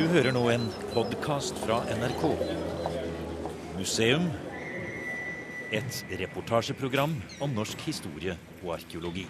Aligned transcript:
Du 0.00 0.06
hører 0.08 0.32
nå 0.32 0.40
en 0.48 0.62
podkast 0.94 1.58
fra 1.60 1.82
NRK. 1.92 2.22
Museum. 3.76 4.22
Et 5.76 5.98
reportasjeprogram 6.22 7.12
om 7.44 7.52
norsk 7.52 7.82
historie 7.84 8.32
og 8.62 8.70
arkeologi. 8.78 9.26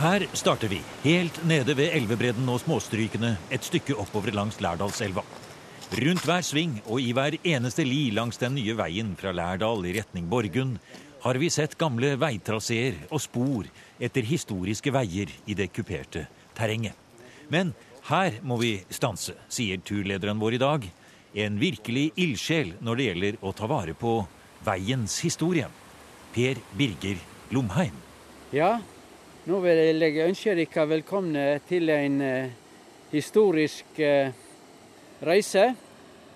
Her 0.00 0.24
starter 0.32 0.72
vi, 0.72 0.80
helt 1.04 1.42
nede 1.44 1.76
ved 1.76 1.92
elvebredden 2.00 2.48
og 2.48 2.62
småstrykene, 2.64 3.34
et 3.52 3.68
stykke 3.68 3.98
oppover 4.00 4.32
langs 4.40 4.62
Lærdalselva. 4.64 5.26
Rundt 6.00 6.24
hver 6.24 6.48
sving 6.48 6.80
og 6.86 7.04
i 7.04 7.12
hver 7.12 7.36
eneste 7.44 7.84
li 7.84 8.06
langs 8.16 8.40
den 8.40 8.56
nye 8.56 8.78
veien 8.78 9.12
fra 9.20 9.36
Lærdal 9.36 9.84
i 9.90 9.96
retning 10.00 10.32
Borgund 10.32 10.80
har 11.20 11.34
vi 11.34 11.50
sett 11.50 11.76
gamle 11.78 12.14
veitraseer 12.20 12.96
og 13.10 13.20
spor 13.20 13.68
etter 14.00 14.24
historiske 14.24 14.92
veier 14.94 15.32
i 15.46 15.56
det 15.56 15.68
kuperte 15.74 16.24
terrenget. 16.56 16.96
Men 17.52 17.74
her 18.08 18.38
må 18.46 18.56
vi 18.60 18.78
stanse, 18.88 19.34
sier 19.52 19.82
turlederen 19.84 20.40
vår 20.40 20.56
i 20.56 20.62
dag. 20.62 20.86
En 21.34 21.58
virkelig 21.60 22.10
ildsjel 22.18 22.72
når 22.80 22.96
det 22.96 23.08
gjelder 23.08 23.40
å 23.44 23.52
ta 23.54 23.68
vare 23.70 23.94
på 23.94 24.14
veiens 24.64 25.18
historie. 25.24 25.68
Per 26.34 26.60
Birger 26.78 27.20
Lomheim. 27.50 27.96
Ja, 28.54 28.78
nå 29.46 29.60
vil 29.64 30.02
jeg 30.02 30.24
ønske 30.24 30.54
dere 30.58 30.86
velkomne 30.90 31.44
til 31.68 31.90
en 31.90 32.20
uh, 32.22 32.50
historisk 33.12 33.98
uh, 33.98 34.30
reise. 35.26 35.72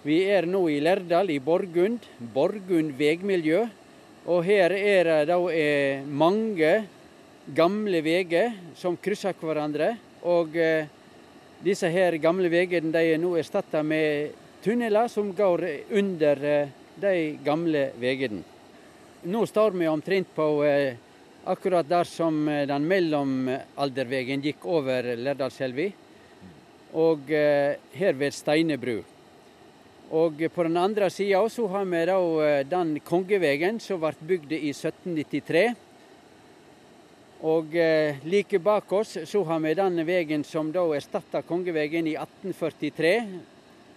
Vi 0.05 0.19
er 0.29 0.47
nå 0.51 0.67
i 0.69 0.81
Lærdal 0.83 1.31
i 1.33 1.41
Borgund, 1.41 2.05
Borgund 2.35 2.93
vegmiljø. 2.99 3.65
Og 4.25 4.41
her 4.47 4.73
er 4.73 5.05
det 5.05 5.25
da 5.29 5.37
eh, 5.53 6.05
mange 6.09 6.71
gamle 7.53 8.01
veier 8.01 8.55
som 8.77 8.97
krysser 8.97 9.37
hverandre. 9.37 9.91
Og 10.25 10.57
eh, 10.57 10.89
disse 11.65 11.91
her 11.93 12.17
gamle 12.23 12.49
veiene 12.49 13.03
er 13.05 13.21
nå 13.21 13.35
erstatta 13.37 13.83
med 13.85 14.33
tunneler 14.65 15.13
som 15.13 15.29
går 15.37 15.67
under 15.93 16.41
eh, 16.41 16.73
de 16.97 17.15
gamle 17.45 17.91
veiene. 18.01 18.41
Nå 19.29 19.45
står 19.49 19.77
vi 19.77 19.89
omtrent 19.89 20.33
på 20.37 20.47
akkurat 21.49 21.87
der 21.89 22.05
som 22.05 22.45
den 22.45 22.85
mellomalderveien 22.85 24.43
gikk 24.45 24.67
over 24.69 25.15
Lærdalselva. 25.17 25.87
Og 27.01 27.33
her 27.33 28.21
ved 28.21 28.37
Steinebru. 28.37 28.99
Og 30.11 30.43
på 30.53 30.67
den 30.67 30.77
andre 30.77 31.09
sida 31.11 31.41
så 31.49 31.67
har 31.73 31.85
vi 31.89 32.05
da 32.11 32.19
eh, 32.45 32.67
den 32.69 32.99
kongevegen 33.01 33.81
som 33.81 34.03
ble 34.03 34.13
bygd 34.21 34.53
i 34.53 34.75
1793. 34.75 35.65
Og 37.45 37.75
like 38.25 38.59
bak 38.59 38.93
oss 38.97 39.19
så 39.29 39.43
har 39.45 39.59
vi 39.61 39.75
den 39.77 40.01
vegen 40.09 40.45
som 40.49 40.71
da 40.73 40.85
erstatta 40.97 41.43
kongevegen 41.45 42.07
i 42.09 42.15
1843. 42.17 43.54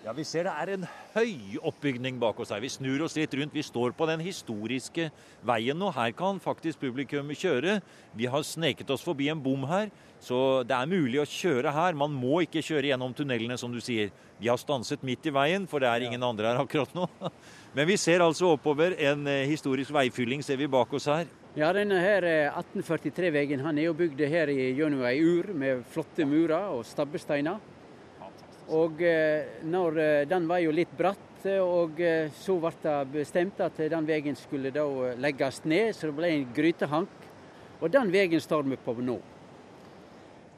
Ja, 0.08 0.14
Vi 0.16 0.24
ser 0.24 0.46
det 0.48 0.52
er 0.56 0.70
en 0.72 0.86
høy 1.18 1.58
oppbygning 1.68 2.16
bak 2.22 2.38
oss 2.40 2.54
her. 2.54 2.62
Vi 2.64 2.70
snur 2.72 3.02
oss 3.04 3.18
litt 3.18 3.34
rundt. 3.36 3.52
Vi 3.52 3.64
står 3.66 3.92
på 3.92 4.06
den 4.08 4.22
historiske 4.24 5.10
veien 5.44 5.76
nå. 5.76 5.90
Her 5.92 6.14
kan 6.16 6.40
faktisk 6.40 6.80
publikum 6.80 7.28
kjøre. 7.36 7.82
Vi 8.16 8.30
har 8.32 8.46
sneket 8.48 8.88
oss 8.96 9.04
forbi 9.04 9.28
en 9.28 9.44
bom 9.44 9.68
her, 9.68 9.92
så 10.24 10.64
det 10.64 10.78
er 10.78 10.88
mulig 10.88 11.20
å 11.20 11.28
kjøre 11.28 11.76
her. 11.76 12.00
Man 12.00 12.16
må 12.16 12.40
ikke 12.46 12.64
kjøre 12.64 12.94
gjennom 12.94 13.12
tunnelene, 13.20 13.60
som 13.60 13.76
du 13.76 13.84
sier. 13.84 14.16
Vi 14.40 14.48
har 14.48 14.56
stanset 14.64 15.04
midt 15.04 15.28
i 15.28 15.36
veien, 15.36 15.68
for 15.68 15.84
det 15.84 15.92
er 15.92 16.08
ingen 16.08 16.24
andre 16.24 16.54
her 16.54 16.64
akkurat 16.64 16.96
nå. 16.96 17.12
Men 17.76 17.92
vi 17.92 18.00
ser 18.00 18.24
altså 18.24 18.54
oppover 18.56 18.96
en 19.12 19.28
eh, 19.28 19.44
historisk 19.52 19.92
veifylling, 19.92 20.40
ser 20.40 20.56
vi 20.56 20.72
bak 20.72 20.96
oss 20.96 21.12
her. 21.12 21.28
Ja, 21.60 21.76
denne 21.76 22.00
her 22.00 22.24
1843-veien 22.56 23.60
han 23.66 23.76
er 23.76 23.90
jo 23.90 24.00
bygd 24.06 24.24
her 24.32 24.56
gjennom 24.56 25.04
ei 25.10 25.18
ur 25.20 25.52
med 25.52 25.84
flotte 25.92 26.24
murer 26.24 26.78
og 26.78 26.88
stabbesteiner. 26.88 27.60
Og 28.68 29.00
eh, 29.02 29.64
når, 29.64 29.98
eh, 29.98 30.26
Den 30.28 30.48
var 30.48 30.60
jo 30.60 30.74
litt 30.76 30.92
bratt, 30.98 31.46
eh, 31.46 31.62
og 31.62 32.02
så 32.36 32.58
ble 32.60 32.74
det 32.84 32.98
bestemt 33.14 33.62
at 33.64 33.78
den 33.78 34.08
veien 34.08 34.36
skulle 34.36 34.74
da 34.76 34.86
legges 35.16 35.64
ned, 35.64 35.96
så 35.96 36.10
det 36.10 36.18
ble 36.18 36.34
en 36.34 36.48
grytehank. 36.54 37.28
Og 37.80 37.92
den 37.94 38.12
veien 38.12 38.42
står 38.42 38.68
vi 38.68 38.76
på 38.76 38.98
nå. 39.00 39.20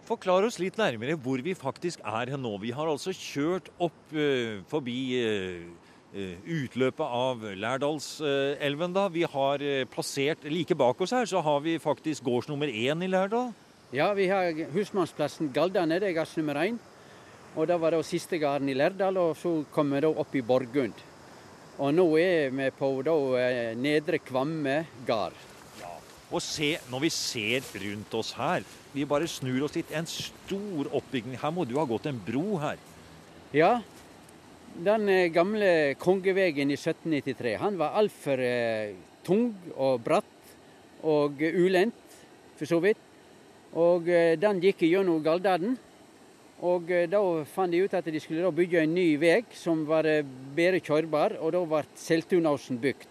Forklar 0.08 0.48
oss 0.48 0.58
litt 0.58 0.80
nærmere 0.80 1.20
hvor 1.22 1.38
vi 1.46 1.54
faktisk 1.54 2.02
er 2.02 2.32
nå. 2.38 2.56
Vi 2.64 2.72
har 2.74 2.90
altså 2.90 3.14
kjørt 3.14 3.68
opp 3.78 4.16
uh, 4.16 4.64
forbi 4.72 4.98
uh, 5.22 5.68
utløpet 6.50 7.06
av 7.06 7.44
Lærdalselven. 7.54 8.96
da. 8.96 9.06
Vi 9.14 9.28
har 9.30 9.62
plassert 9.92 10.48
Like 10.50 10.74
bak 10.74 11.02
oss 11.06 11.14
her 11.14 11.30
så 11.30 11.44
har 11.46 11.60
vi 11.62 11.78
faktisk 11.78 12.24
gårds 12.24 12.50
nummer 12.50 12.66
én 12.66 13.04
i 13.06 13.12
Lærdal. 13.12 13.52
Ja, 13.94 14.10
vi 14.18 14.26
har 14.32 14.50
husmannsplassen 14.74 15.54
Galdane, 15.54 16.00
det 16.02 16.10
er 16.10 16.18
gårdsnummer 16.18 16.58
én. 16.64 16.80
Og 17.56 17.68
Det 17.68 17.78
var 17.82 17.92
da 17.96 18.02
siste 18.06 18.38
gården 18.38 18.70
i 18.70 18.76
Lærdal, 18.78 19.18
og 19.18 19.38
så 19.38 19.64
kom 19.74 19.90
vi 19.94 20.02
da 20.06 20.10
opp 20.10 20.36
i 20.38 20.42
Borgund. 20.46 20.94
Og 21.80 21.94
nå 21.96 22.06
er 22.20 22.52
vi 22.54 22.68
på 22.76 22.90
da 23.08 23.16
eh, 23.40 23.72
Nedre 23.80 24.20
Kvamme 24.22 24.84
gard. 25.08 25.38
Ja. 25.80 25.96
Og 26.30 26.44
se, 26.44 26.76
når 26.92 27.06
vi 27.08 27.10
ser 27.16 27.66
rundt 27.86 28.14
oss 28.20 28.34
her, 28.38 28.68
vi 28.94 29.08
bare 29.08 29.28
snur 29.32 29.64
oss 29.66 29.78
litt, 29.80 29.92
en 29.96 30.06
stor 30.10 30.92
oppbygning. 30.92 31.40
Her 31.42 31.56
må 31.56 31.66
du 31.66 31.78
ha 31.80 31.88
gått 31.90 32.10
en 32.12 32.22
bro 32.22 32.60
her? 32.62 32.78
Ja. 33.56 33.80
Den 34.80 35.10
eh, 35.10 35.32
gamle 35.34 35.96
kongevegen 36.00 36.70
i 36.70 36.78
1793, 36.78 37.58
han 37.64 37.80
var 37.80 37.98
altfor 37.98 38.46
eh, 38.46 38.94
tung 39.26 39.50
og 39.76 40.04
bratt 40.06 40.36
og 41.02 41.42
ulendt, 41.42 42.18
for 42.60 42.70
så 42.70 42.80
vidt. 42.84 43.02
Og 43.74 44.08
eh, 44.10 44.36
den 44.40 44.62
gikk 44.62 44.86
gjennom 44.86 45.24
Galdalen. 45.26 45.80
Og 46.66 46.90
eh, 46.92 47.08
Da 47.08 47.22
fant 47.48 47.72
de 47.72 47.80
ut 47.86 47.94
at 47.96 48.06
de 48.12 48.20
skulle 48.20 48.52
bygge 48.56 48.82
en 48.84 48.94
ny 48.96 49.14
vei 49.22 49.44
som 49.56 49.86
var 49.88 50.08
eh, 50.10 50.24
bedre 50.56 50.82
kjørbar, 50.84 51.38
og 51.40 51.54
da 51.56 51.62
ble 51.72 51.84
Seltunåsen 51.96 52.80
bygd. 52.82 53.08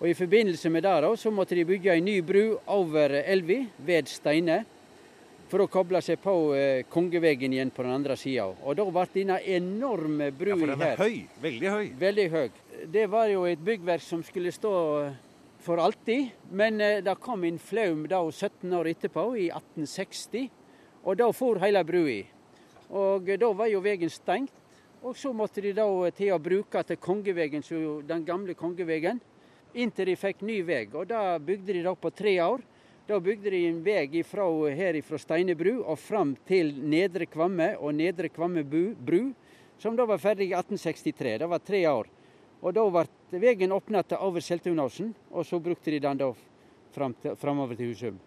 Og 0.00 0.08
I 0.08 0.16
forbindelse 0.16 0.70
med 0.72 0.86
det 0.86 1.10
så 1.20 1.28
måtte 1.30 1.54
de 1.58 1.66
bygge 1.68 1.92
en 1.92 2.04
ny 2.06 2.20
bru 2.24 2.56
over 2.72 3.12
elva 3.20 3.58
ved 3.84 4.08
Steine 4.08 4.62
for 5.50 5.60
å 5.60 5.68
koble 5.68 6.00
seg 6.00 6.22
på 6.22 6.32
eh, 6.56 6.84
Kongevegen 6.88 7.52
igjen 7.52 7.72
på 7.74 7.84
den 7.84 7.92
andre 7.92 8.16
sida. 8.16 8.46
Og 8.64 8.78
da 8.78 8.86
ble 8.88 9.04
denne 9.12 9.40
enorme 9.44 10.30
brua 10.32 10.56
her 10.56 10.62
Ja, 10.62 10.64
For 10.64 10.72
den 10.72 10.86
er 10.86 10.94
her. 10.94 11.04
høy? 11.04 11.42
Veldig 11.42 11.74
høy? 11.74 11.86
Veldig 12.00 12.28
høy. 12.32 12.48
Det 12.96 13.06
var 13.12 13.28
jo 13.28 13.44
et 13.50 13.60
byggverk 13.66 14.06
som 14.06 14.24
skulle 14.24 14.54
stå 14.56 14.72
for 15.60 15.82
alltid. 15.84 16.30
Men 16.48 16.80
det 17.04 17.18
kom 17.20 17.44
en 17.44 17.58
flaum 17.60 18.06
da 18.08 18.22
17 18.30 18.72
år 18.72 18.88
etterpå, 18.94 19.26
i 19.36 19.50
1860. 19.52 20.48
Og 21.04 21.18
da 21.20 21.28
for 21.36 21.60
hele 21.60 21.82
brua. 21.84 22.22
Og 22.90 23.26
Da 23.38 23.52
var 23.52 23.70
jo 23.70 23.80
veien 23.80 24.10
stengt. 24.10 24.52
Og 25.02 25.16
Så 25.16 25.32
måtte 25.32 25.62
de 25.62 25.72
da 25.72 25.86
til 26.10 26.34
å 26.34 26.38
bruke 26.38 26.82
til 26.84 26.96
kongevegen, 26.96 27.62
den 28.06 28.24
gamle 28.24 28.54
kongevegen, 28.54 29.20
inntil 29.74 30.06
de 30.06 30.16
fikk 30.16 30.42
ny 30.42 30.62
vei. 30.62 30.88
Og 30.92 31.08
Da 31.08 31.38
bygde 31.38 31.72
de 31.72 31.82
da 31.82 31.94
på 31.94 32.10
tre 32.10 32.36
år. 32.40 32.60
Da 33.08 33.18
bygde 33.18 33.50
de 33.50 33.66
en 33.66 33.82
vei 33.82 34.08
ifra, 34.20 34.44
her 34.74 35.00
fra 35.02 35.18
Steinebru 35.18 35.82
og 35.82 35.98
fram 35.98 36.36
til 36.46 36.74
Nedre 36.74 37.26
Kvamme 37.26 37.76
og 37.80 37.94
Nedre 37.94 38.28
Kvamme 38.28 38.62
bru, 38.62 39.32
som 39.78 39.96
da 39.96 40.04
var 40.04 40.18
ferdig 40.18 40.50
i 40.50 40.54
1863. 40.54 41.38
Det 41.38 41.48
var 41.48 41.58
tre 41.58 41.84
år. 41.88 42.06
Og 42.62 42.74
Da 42.74 42.84
ble 42.90 43.40
veien 43.40 43.72
åpna 43.72 44.04
over 44.20 44.40
Seltunåsen, 44.40 45.14
og 45.30 45.46
så 45.46 45.58
brukte 45.58 45.90
de 45.90 45.98
den 45.98 46.18
da 46.18 46.32
framover 46.92 47.74
til, 47.74 47.76
til 47.76 47.88
Husum. 47.88 48.20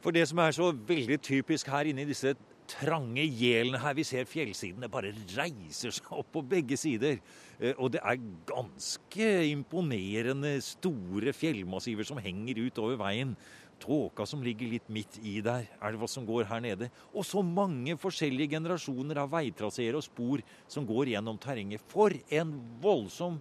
For 0.00 0.10
det 0.10 0.28
som 0.28 0.38
er 0.38 0.52
så 0.52 0.72
veldig 0.72 1.20
typisk 1.20 1.68
her 1.68 1.84
inne 1.90 2.02
i 2.02 2.08
disse 2.08 2.34
trange 2.68 3.24
gjelene 3.24 3.80
her. 3.82 3.96
Vi 3.96 4.04
ser 4.06 4.28
fjellsidene 4.28 4.90
bare 4.92 5.14
reiser 5.34 5.94
seg 5.94 6.10
opp 6.14 6.30
på 6.34 6.44
begge 6.46 6.78
sider. 6.80 7.18
Eh, 7.58 7.74
og 7.76 7.94
det 7.94 8.02
er 8.02 8.20
ganske 8.48 9.30
imponerende 9.50 10.56
store 10.64 11.34
fjellmassiver 11.36 12.06
som 12.08 12.20
henger 12.22 12.60
ut 12.66 12.82
over 12.84 13.00
veien. 13.00 13.34
Tåka 13.78 14.26
som 14.26 14.42
ligger 14.42 14.72
litt 14.72 14.88
midt 14.90 15.20
i 15.22 15.36
der, 15.44 15.68
er 15.78 15.98
hva 15.98 16.08
som 16.10 16.26
går 16.26 16.48
her 16.50 16.62
nede. 16.64 16.88
Og 17.14 17.26
så 17.26 17.44
mange 17.46 17.94
forskjellige 18.00 18.56
generasjoner 18.56 19.22
av 19.22 19.30
veitraseer 19.36 19.98
og 19.98 20.04
spor 20.06 20.42
som 20.66 20.86
går 20.88 21.14
gjennom 21.14 21.38
terrenget. 21.38 21.84
For 21.92 22.14
en 22.34 22.56
voldsom 22.82 23.38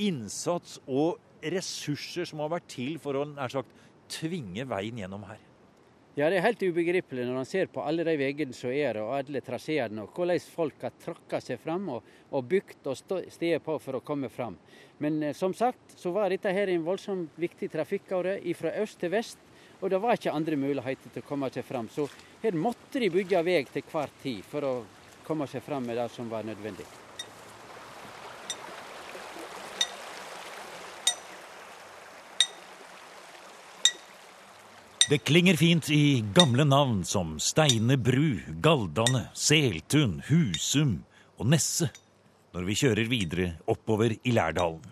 innsats 0.00 0.78
og 0.86 1.20
ressurser 1.44 2.26
som 2.26 2.40
har 2.42 2.56
vært 2.56 2.72
til 2.72 2.96
for 3.02 3.18
å 3.18 3.28
nær 3.28 3.52
sagt 3.52 3.76
tvinge 4.08 4.64
veien 4.68 5.04
gjennom 5.04 5.28
her. 5.28 5.47
Ja, 6.18 6.26
Det 6.30 6.40
er 6.40 6.48
helt 6.48 6.62
ubegripelig 6.66 7.22
når 7.28 7.36
man 7.36 7.46
ser 7.46 7.68
på 7.70 7.82
alle 7.86 8.02
de 8.02 8.16
veiene 8.18 8.54
som 8.56 8.72
er 8.74 8.96
og 8.98 9.12
alle 9.20 9.38
traseene, 9.38 10.02
og 10.02 10.16
hvordan 10.16 10.40
folk 10.42 10.82
har 10.82 10.96
trakka 10.98 11.38
seg 11.38 11.60
fram 11.62 11.86
og, 11.94 12.08
og 12.34 12.48
bygd 12.50 12.90
og 12.90 12.98
stått 12.98 13.38
på 13.62 13.78
for 13.78 14.00
å 14.00 14.02
komme 14.02 14.26
fram. 14.26 14.56
Men 14.98 15.22
eh, 15.22 15.32
som 15.32 15.54
sagt 15.54 15.94
så 15.94 16.10
var 16.10 16.34
dette 16.34 16.50
her 16.50 16.74
en 16.74 16.82
voldsomt 16.82 17.38
viktig 17.38 17.70
trafikkåre 17.70 18.40
fra 18.58 18.74
øst 18.82 18.98
til 18.98 19.14
vest, 19.14 19.38
og 19.78 19.90
det 19.90 20.02
var 20.02 20.18
ikke 20.18 20.34
andre 20.34 20.58
muligheter 20.58 21.14
til 21.14 21.22
å 21.22 21.28
komme 21.28 21.54
seg 21.54 21.62
fram. 21.62 21.86
Så 21.86 22.08
her 22.42 22.58
måtte 22.58 22.98
de 22.98 23.14
bygge 23.14 23.44
vei 23.46 23.62
til 23.70 23.86
hver 23.86 24.10
tid 24.20 24.42
for 24.42 24.66
å 24.66 24.78
komme 25.22 25.46
seg 25.46 25.62
fram 25.62 25.86
med 25.86 26.02
det 26.02 26.10
som 26.10 26.26
var 26.26 26.42
nødvendig. 26.42 27.07
Det 35.08 35.18
klinger 35.24 35.56
fint 35.56 35.86
i 35.90 36.24
gamle 36.36 36.66
navn 36.68 36.98
som 37.04 37.38
Steine 37.40 37.96
bru, 37.96 38.42
Galdane, 38.60 39.22
Seltun, 39.32 40.18
Husum 40.26 40.98
og 41.40 41.48
Nesse 41.48 41.88
når 42.52 42.66
vi 42.66 42.76
kjører 42.76 43.08
videre 43.08 43.46
oppover 43.72 44.12
i 44.12 44.34
Lærdalen. 44.36 44.84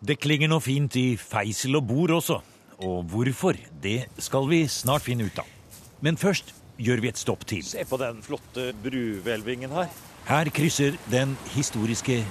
Det 0.00 0.16
klinger 0.24 0.48
nå 0.48 0.56
fint 0.64 0.96
i 0.96 1.18
Feisel 1.20 1.76
og 1.76 1.84
Bor 1.90 2.14
også, 2.16 2.38
og 2.80 3.04
hvorfor, 3.12 3.60
det 3.84 4.06
skal 4.24 4.48
vi 4.48 4.62
snart 4.72 5.04
finne 5.04 5.28
ut 5.28 5.44
av. 5.44 5.52
Men 6.00 6.16
først 6.16 6.54
gjør 6.80 7.04
vi 7.04 7.12
et 7.12 7.20
stopp 7.20 7.44
til. 7.44 7.60
Se 7.60 7.84
på 7.84 8.00
den 8.00 8.24
flotte 8.24 8.70
bruhvelvingen 8.80 9.76
her. 9.76 9.92
Her 10.32 10.48
krysser 10.48 10.96
den 11.12 11.36
historiske 11.52 12.22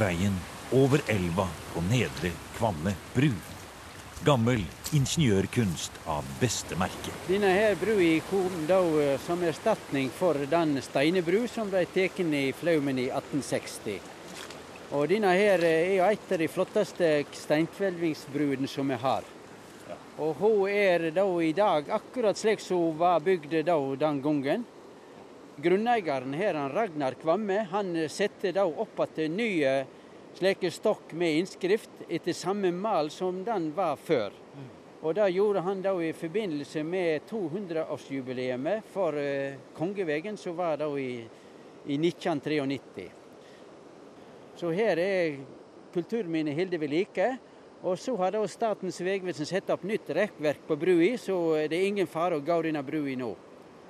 veien 0.00 0.40
over 0.72 1.04
elva 1.12 1.50
på 1.74 1.84
Nedre 1.92 2.32
Kvamme 2.56 2.96
bru. 3.12 3.34
Gammel 4.24 4.60
ingeniørkunst 4.92 5.94
av 6.12 6.26
beste 6.40 6.76
merke. 6.76 7.12
Denne 7.24 7.54
her 7.56 7.76
brua 7.80 8.18
kom 8.28 8.66
da 8.68 8.80
eh, 9.00 9.14
som 9.24 9.40
erstatning 9.48 10.10
for 10.12 10.36
den 10.50 10.74
steinebru 10.84 11.46
som 11.48 11.70
ble 11.72 11.86
tatt 11.88 12.18
i 12.20 12.42
Flaumen 12.52 13.00
i 13.00 13.06
1860. 13.08 13.94
Og 14.92 15.06
denne 15.08 15.30
her 15.32 15.64
eh, 15.64 15.86
er 15.86 15.94
jo 15.94 16.08
et 16.10 16.34
av 16.36 16.42
de 16.42 16.48
flotteste 16.52 17.08
steinkvelvingsbruene 17.46 18.68
som 18.68 18.92
vi 18.92 18.98
har. 19.00 19.24
Og 20.20 20.36
hun 20.36 20.68
er 20.68 21.06
da 21.16 21.24
i 21.40 21.54
dag 21.56 21.88
akkurat 21.88 22.36
slik 22.36 22.60
som 22.60 22.90
hun 22.90 22.98
var 23.00 23.24
bygd 23.24 23.56
da 23.64 23.78
den 24.04 24.20
gangen. 24.20 24.66
Grunneieren 25.60 26.36
her, 26.36 26.60
han 26.60 26.76
Ragnar 26.76 27.16
Kvamme, 27.22 27.62
han 27.72 27.96
setter 28.12 28.52
da 28.52 28.68
opp 28.68 29.00
igjen 29.16 29.40
nye 29.40 29.72
slike 30.38 30.70
stokk 30.70 31.12
med 31.12 31.38
innskrift 31.40 32.04
etter 32.08 32.36
samme 32.36 32.70
mal 32.72 33.10
som 33.10 33.42
den 33.44 33.70
var 33.76 33.96
før. 33.96 34.34
Og 35.00 35.14
det 35.16 35.30
gjorde 35.32 35.62
han 35.64 35.80
da 35.80 35.94
i 36.04 36.12
forbindelse 36.12 36.82
med 36.84 37.24
200-årsjubileet 37.30 38.82
for 38.92 39.16
uh, 39.16 39.56
Kongevegen, 39.76 40.36
som 40.36 40.56
var 40.58 40.76
da 40.82 40.90
i, 41.00 41.22
i 41.86 41.96
1993. 41.96 43.06
Så 44.60 44.74
her 44.76 45.00
er 45.00 45.38
kulturminnet 45.94 46.54
Hilde 46.54 46.80
ved 46.80 46.92
like. 46.92 47.30
Og 47.80 47.96
så 47.98 48.12
har 48.20 48.34
da 48.34 48.42
Statens 48.44 49.00
vegvesen 49.00 49.48
satt 49.48 49.70
opp 49.72 49.86
nytt 49.88 50.10
rekkverk 50.12 50.66
på 50.68 50.76
brua, 50.76 51.14
så 51.16 51.36
det 51.64 51.78
er 51.78 51.88
ingen 51.88 52.10
fare 52.10 52.36
å 52.36 52.44
gå 52.44 52.58
denne 52.66 52.82
brua 52.84 53.14
nå. 53.16 53.30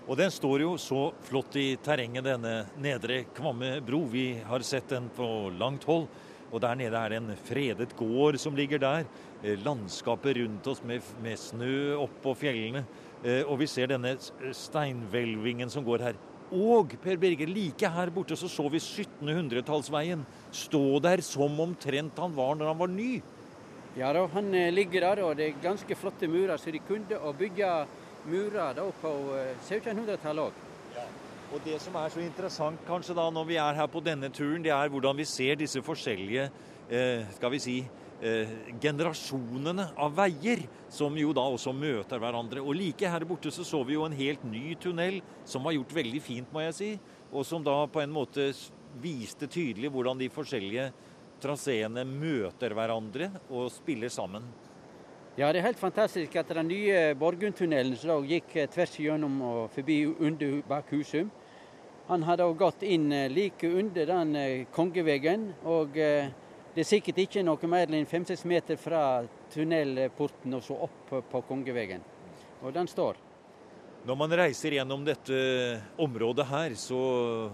Og 0.07 0.17
den 0.19 0.31
står 0.31 0.63
jo 0.63 0.77
så 0.79 1.09
flott 1.27 1.59
i 1.59 1.75
terrenget, 1.83 2.25
denne 2.25 2.69
nedre 2.79 3.25
Kvamme 3.35 3.81
bro. 3.83 4.05
Vi 4.11 4.41
har 4.47 4.63
sett 4.67 4.89
den 4.95 5.11
på 5.17 5.27
langt 5.59 5.85
hold. 5.91 6.07
Og 6.51 6.61
der 6.63 6.75
nede 6.75 6.99
er 6.99 7.13
det 7.13 7.21
en 7.21 7.37
fredet 7.47 7.93
gård 7.97 8.39
som 8.43 8.57
ligger 8.59 8.81
der. 8.83 9.05
Eh, 9.43 9.59
landskapet 9.65 10.37
rundt 10.37 10.67
oss 10.67 10.83
med, 10.83 11.01
med 11.23 11.39
snø 11.39 11.95
oppå 12.03 12.35
fjellene. 12.35 12.83
Eh, 13.23 13.43
og 13.47 13.61
vi 13.61 13.69
ser 13.71 13.93
denne 13.93 14.17
steinhvelvingen 14.19 15.71
som 15.71 15.87
går 15.87 16.07
her. 16.09 16.19
Og 16.51 16.97
Per 17.03 17.19
Birger, 17.23 17.47
like 17.47 17.89
her 17.95 18.11
borte 18.11 18.35
så 18.37 18.49
så 18.51 18.67
vi 18.69 18.81
1700-tallsveien 18.83 20.25
stå 20.51 20.99
der 20.99 21.23
som 21.23 21.61
omtrent 21.63 22.19
han 22.19 22.35
var 22.35 22.57
når 22.59 22.73
han 22.73 22.81
var 22.81 22.91
ny. 22.91 23.13
Ja 23.99 24.11
da, 24.15 24.27
han 24.35 24.55
eh, 24.55 24.73
ligger 24.75 25.07
der, 25.07 25.23
og 25.23 25.37
det 25.39 25.49
er 25.49 25.63
ganske 25.63 25.99
flotte 25.99 26.27
murer. 26.31 26.59
Så 26.59 26.75
de 26.75 26.83
kunne 26.83 27.23
å 27.23 27.35
bygge 27.39 27.71
murer 28.27 28.75
da 28.75 28.91
på 29.03 29.15
1700-tallet 29.69 30.51
òg. 30.51 30.67
Og 31.51 31.59
det 31.67 31.81
som 31.83 31.97
er 31.99 32.13
så 32.15 32.21
interessant 32.23 32.83
kanskje 32.87 33.15
da 33.19 33.25
når 33.35 33.47
vi 33.49 33.57
er 33.59 33.79
her 33.81 33.89
på 33.91 34.03
denne 34.07 34.29
turen, 34.31 34.63
det 34.63 34.71
er 34.71 34.91
hvordan 34.93 35.19
vi 35.19 35.27
ser 35.27 35.57
disse 35.59 35.83
forskjellige 35.83 36.45
eh, 36.47 37.25
skal 37.35 37.51
vi 37.51 37.59
si, 37.59 37.75
eh, 38.23 38.53
generasjonene 38.79 39.89
av 39.99 40.15
veier, 40.15 40.63
som 40.87 41.19
jo 41.19 41.35
da 41.35 41.49
også 41.51 41.75
møter 41.75 42.23
hverandre. 42.23 42.63
Og 42.63 42.79
like 42.79 43.11
her 43.11 43.27
borte 43.27 43.51
så 43.51 43.67
så 43.67 43.83
vi 43.83 43.99
jo 43.99 44.07
en 44.07 44.15
helt 44.15 44.47
ny 44.47 44.77
tunnel 44.79 45.19
som 45.43 45.67
var 45.67 45.75
gjort 45.75 45.99
veldig 45.99 46.23
fint, 46.23 46.55
må 46.55 46.63
jeg 46.69 46.79
si. 46.79 46.93
Og 47.33 47.43
som 47.47 47.67
da 47.67 47.81
på 47.91 48.03
en 48.05 48.15
måte 48.15 48.53
viste 49.03 49.51
tydelig 49.51 49.91
hvordan 49.91 50.23
de 50.23 50.31
forskjellige 50.31 50.91
traseene 51.43 52.07
møter 52.07 52.79
hverandre 52.79 53.33
og 53.49 53.73
spiller 53.75 54.13
sammen. 54.13 54.47
Ja, 55.39 55.53
det 55.53 55.61
er 55.61 55.71
helt 55.71 55.79
fantastisk 55.79 56.35
at 56.37 56.51
den 56.53 56.67
nye 56.69 57.15
Borgundtunnelen 57.17 57.95
som 57.97 58.27
gikk 58.27 58.51
eh, 58.59 58.67
tvers 58.69 58.97
gjennom 58.99 59.39
og 59.47 59.61
forbi 59.73 60.03
under 60.11 60.59
bak 60.69 60.91
Husum, 60.91 61.31
han 62.11 62.23
har 62.27 62.41
da 62.41 62.49
gått 62.53 62.83
inn 62.83 63.13
eh, 63.15 63.31
like 63.31 63.69
under 63.71 64.07
den 64.07 64.37
eh, 64.37 64.67
kongeveggen. 64.75 65.45
Og 65.63 65.95
det 65.95 66.83
er 66.83 66.89
sikkert 66.89 67.21
ikke 67.23 67.45
noe 67.47 67.71
mer 67.71 67.87
enn 67.87 68.09
fem-seks 68.11 68.43
meter 68.51 68.79
fra 68.79 69.23
tunnelporten 69.55 70.59
og 70.59 70.65
så 70.67 70.79
opp 70.89 71.13
på 71.31 71.43
kongeveggen. 71.47 72.03
Og 72.67 72.75
den 72.75 72.91
står. 72.91 73.19
Når 74.01 74.17
man 74.17 74.35
reiser 74.43 74.75
gjennom 74.75 75.03
dette 75.07 75.39
området 76.01 76.47
her, 76.49 76.75
så 76.75 77.01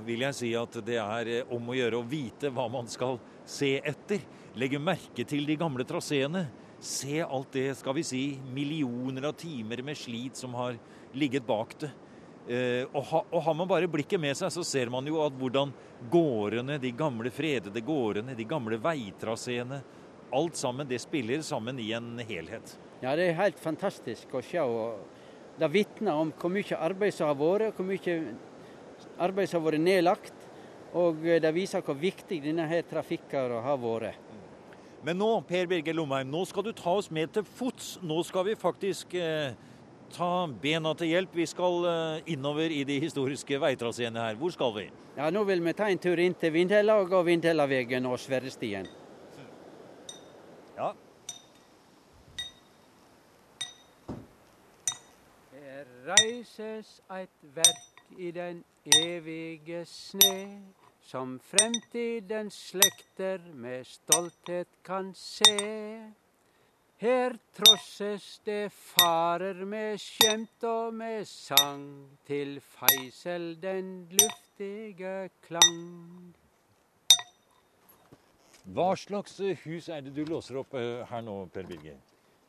vil 0.07 0.25
jeg 0.25 0.37
si 0.39 0.51
at 0.57 0.79
det 0.87 0.97
er 1.03 1.31
om 1.53 1.69
å 1.69 1.77
gjøre 1.77 1.99
å 2.01 2.07
vite 2.07 2.53
hva 2.55 2.69
man 2.71 2.89
skal 2.89 3.19
se 3.45 3.75
etter. 3.83 4.23
Legge 4.57 4.81
merke 4.81 5.27
til 5.29 5.45
de 5.45 5.59
gamle 5.61 5.85
traseene. 5.85 6.47
Se 6.81 7.21
alt 7.21 7.53
det, 7.53 7.75
skal 7.77 7.97
vi 7.99 8.05
si, 8.07 8.25
millioner 8.57 9.29
av 9.29 9.37
timer 9.37 9.83
med 9.85 10.01
slit 10.01 10.41
som 10.41 10.57
har 10.57 10.79
ligget 11.13 11.45
bak 11.45 11.77
det. 11.83 11.93
Eh, 12.47 12.87
og, 12.93 13.03
ha, 13.11 13.21
og, 13.27 13.41
har 13.43 13.55
man 13.59 13.67
bare 13.67 13.91
blikket 13.91 14.23
med 14.23 14.37
seg, 14.39 14.53
så 14.55 14.63
ser 14.63 14.91
man 14.93 15.07
jo 15.09 15.19
at 15.25 15.35
hvordan 15.35 15.73
gårdene, 16.13 16.79
de 16.79 16.93
gamle 16.95 17.33
fredede 17.35 17.83
gårdene, 17.83 18.37
de 18.39 18.47
gamle 18.47 18.79
veitraseene 18.83 19.83
Alt 20.35 20.57
sammen, 20.59 20.89
det 20.91 20.99
spiller 20.99 21.39
sammen 21.47 21.79
i 21.79 21.93
en 21.95 22.17
helhet. 22.19 22.73
Ja, 22.99 23.13
det 23.15 23.29
er 23.29 23.37
helt 23.39 23.61
fantastisk 23.63 24.33
å 24.35 24.41
se. 24.43 24.59
Det 25.57 25.69
vitner 25.71 26.19
om 26.19 26.33
hvor 26.35 26.51
mye 26.51 26.81
arbeid 26.83 27.15
som 27.15 27.31
har 27.31 27.39
vært, 27.39 27.79
hvor 27.79 27.87
mye 27.87 28.17
arbeid 29.23 29.49
som 29.49 29.63
har 29.63 29.71
vært 29.71 29.85
nedlagt. 29.85 30.43
Og 30.99 31.23
eh, 31.23 31.39
det 31.43 31.55
viser 31.55 31.85
hvor 31.87 31.95
viktig 32.01 32.41
denne 32.43 32.67
her 32.67 32.83
trafikken 32.91 33.55
har 33.63 33.79
vært. 33.79 34.19
Men 35.07 35.21
nå, 35.23 35.31
Per 35.47 35.71
Birger 35.71 35.95
Lomheim, 35.95 36.27
nå 36.27 36.43
skal 36.51 36.67
du 36.67 36.73
ta 36.75 36.97
oss 36.99 37.13
med 37.15 37.31
til 37.37 37.47
fots. 37.47 37.95
Nå 38.03 38.19
skal 38.27 38.49
vi 38.49 38.59
faktisk 38.59 39.15
eh, 39.15 39.55
ta 40.13 40.47
bena 40.63 40.93
til 40.95 41.11
hjelp. 41.13 41.35
Vi 41.37 41.47
skal 41.47 41.89
eh, 41.91 42.33
innover 42.35 42.73
i 42.73 42.83
de 42.85 42.99
historiske 43.01 43.61
veitraseene 43.61 44.29
her. 44.29 44.39
Hvor 44.41 44.55
skal 44.55 44.75
vi? 44.77 44.87
Ja, 45.17 45.31
Nå 45.31 45.45
vil 45.49 45.65
vi 45.65 45.75
ta 45.77 45.89
en 45.91 45.99
tur 46.03 46.21
inn 46.21 46.37
til 46.39 46.53
Vindhella 46.53 46.99
og 47.01 47.11
gå 47.11 47.23
Vindhellavegen 47.27 48.07
og 48.07 48.19
Sverrestien. 48.21 48.89
Ja. 50.77 50.93
Her 55.53 55.93
reises 56.09 56.99
eit 57.11 57.47
verk 57.57 58.19
i 58.19 58.31
den 58.31 58.65
evige 58.85 59.85
sne 59.89 60.63
som 61.07 61.39
fremtidens 61.39 62.55
slekter 62.73 63.39
med 63.55 63.87
stolthet 63.87 64.69
kan 64.85 65.13
se. 65.15 65.57
Her 66.97 67.35
trosses 67.53 68.41
det 68.49 68.71
farer 68.73 69.59
med 69.69 69.99
skjemt 70.01 70.65
og 70.65 70.95
med 70.97 71.27
sang, 71.29 71.85
til 72.25 72.57
feisel 72.65 73.51
den 73.61 74.09
luftige 74.17 75.29
klang. 75.45 76.33
Hva 78.65 78.89
slags 78.97 79.37
hus 79.67 79.91
er 79.93 80.09
det 80.09 80.17
du 80.17 80.25
låser 80.25 80.57
opp 80.63 80.73
eh, 80.81 81.05
her 81.13 81.21
nå, 81.29 81.37
Per 81.53 81.69
Birger? 81.69 82.01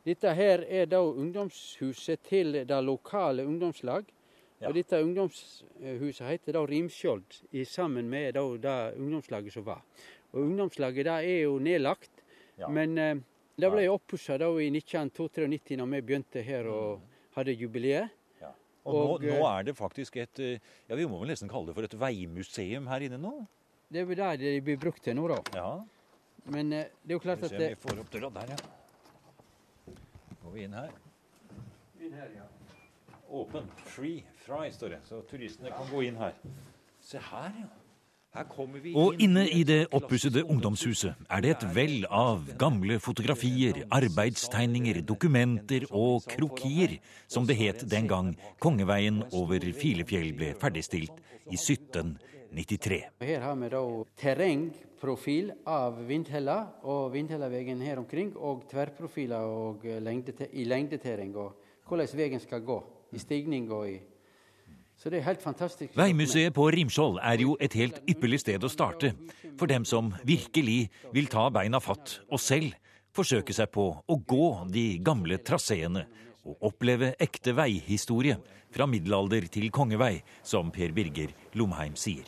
Dette 0.07 0.31
her 0.39 0.63
er 0.63 0.87
da 0.87 1.03
ungdomshuset 1.03 2.23
til 2.23 2.61
det 2.63 2.81
lokale 2.87 3.43
ungdomslag. 3.43 4.07
Ja. 4.61 4.69
Og 4.69 4.79
Dette 4.79 5.03
ungdomshuset 5.03 6.23
heter 6.23 6.55
da 6.55 6.63
Rimskjold, 6.63 7.43
sammen 7.67 8.07
med 8.07 8.39
det 8.39 8.77
ungdomslaget 8.95 9.59
som 9.59 9.67
var. 9.67 9.83
Og 10.31 10.45
Ungdomslaget 10.47 11.05
da 11.05 11.19
er 11.19 11.49
jo 11.49 11.59
nedlagt, 11.59 12.23
ja. 12.57 12.71
men 12.71 12.97
eh, 12.97 13.17
det 13.57 13.69
ble 13.73 13.87
oppussa 13.89 14.37
i 14.37 14.69
1992 14.69 15.77
når 15.79 15.89
vi 15.95 16.01
begynte 16.05 16.43
her 16.45 16.67
og 16.69 16.99
mm. 17.01 17.13
hadde 17.37 17.55
jubileet. 17.57 18.13
Ja. 18.41 18.51
Og, 18.85 18.95
og 18.95 19.23
nå, 19.23 19.31
nå, 19.31 19.37
eh, 19.39 19.45
er 19.49 19.67
det 19.69 19.73
faktisk 19.77 20.19
et 20.21 20.41
eh, 20.43 20.67
ja 20.89 20.97
vi 20.99 21.07
må 21.09 21.17
vel 21.23 21.33
nesten 21.33 21.49
kalle 21.49 21.71
det 21.71 21.77
for 21.77 21.87
et 21.87 21.95
veimuseum 21.97 22.89
her 22.91 23.07
inne 23.07 23.17
nå? 23.21 23.33
Det 23.89 24.03
er 24.03 24.09
vel 24.09 24.19
der 24.19 24.37
det 24.41 24.51
blir 24.67 24.77
brukt 24.81 25.01
til 25.03 25.17
nå, 25.17 25.25
da. 25.31 25.39
Ja. 25.57 25.71
Men 26.53 26.69
eh, 26.75 26.91
det 27.01 27.15
er 27.15 27.17
jo 27.17 27.23
klart 27.23 27.47
at 27.47 27.57
Vi 27.57 27.73
får 27.81 28.03
opp 28.03 28.13
døra 28.13 28.29
der, 28.37 28.53
ja. 28.53 29.95
Går 30.43 30.53
vi 30.53 30.67
inn 30.67 30.77
her. 30.77 30.93
Inn 31.97 32.13
her, 32.13 32.29
ja. 32.37 32.45
Åpen. 33.27 33.65
Free. 33.89 34.21
Fry, 34.45 34.69
står 34.71 34.95
det. 34.95 35.01
Så 35.09 35.23
turistene 35.27 35.73
kan 35.73 35.89
gå 35.89 36.05
inn 36.07 36.21
her. 36.21 36.37
Se 37.03 37.19
her, 37.31 37.57
ja. 37.63 37.86
Og 38.93 39.17
inne 39.23 39.47
i 39.49 39.63
det 39.65 39.87
oppussede 39.95 40.43
ungdomshuset 40.45 41.15
er 41.29 41.41
det 41.41 41.53
et 41.55 41.63
vell 41.73 42.03
av 42.13 42.43
gamle 42.59 42.99
fotografier, 43.01 43.79
arbeidstegninger, 43.89 44.99
dokumenter 45.01 45.87
og 45.89 46.27
krokier, 46.29 46.99
som 47.27 47.47
det 47.49 47.57
het 47.57 47.85
den 47.89 48.09
gang 48.09 48.33
Kongeveien 48.61 49.23
over 49.31 49.63
Filefjell 49.73 50.35
ble 50.37 50.51
ferdigstilt 50.59 51.17
i 51.47 51.57
1793. 51.57 52.99
Her 53.25 53.47
har 53.47 53.55
vi 53.57 53.71
da 53.73 53.81
terrengprofil 54.21 55.53
av 55.65 56.03
Vindhella 56.07 56.59
og 56.83 57.15
Vindhellavegen 57.15 57.81
her 57.81 58.03
omkring, 58.03 58.35
og 58.37 58.67
tverrprofiler 58.69 59.49
og 59.49 59.87
lengdete, 60.03 60.51
i 60.53 60.67
lengdeterreng. 60.67 61.35
og 61.35 61.55
hvordan 61.87 62.17
veien 62.19 62.39
skal 62.39 62.61
gå. 62.61 62.83
I 63.15 63.19
stigning 63.19 63.71
og 63.71 63.89
i 63.89 63.99
Så 64.97 65.11
det 65.13 65.19
er 65.19 65.27
helt 65.27 65.43
fantastisk. 65.43 65.93
Veimuseet 65.97 66.55
på 66.57 66.65
Rimskjold 66.73 67.19
er 67.21 67.43
jo 67.43 67.53
et 67.61 67.75
helt 67.77 67.99
ypperlig 68.09 68.41
sted 68.41 68.63
å 68.65 68.71
starte 68.71 69.13
for 69.57 69.69
dem 69.69 69.85
som 69.85 70.09
virkelig 70.25 70.87
vil 71.13 71.29
ta 71.29 71.47
beina 71.53 71.81
fatt 71.83 72.17
og 72.31 72.41
selv 72.41 72.73
forsøke 73.13 73.53
seg 73.53 73.69
på 73.73 73.85
å 74.01 74.17
gå 74.17 74.47
de 74.73 74.87
gamle 75.05 75.37
traseene 75.45 76.07
og 76.47 76.69
oppleve 76.71 77.11
ekte 77.21 77.53
veihistorie 77.57 78.39
fra 78.73 78.87
middelalder 78.89 79.47
til 79.51 79.69
kongevei, 79.73 80.21
som 80.43 80.71
Per 80.73 80.93
Birger 80.95 81.33
Lomheim 81.57 81.95
sier. 81.97 82.25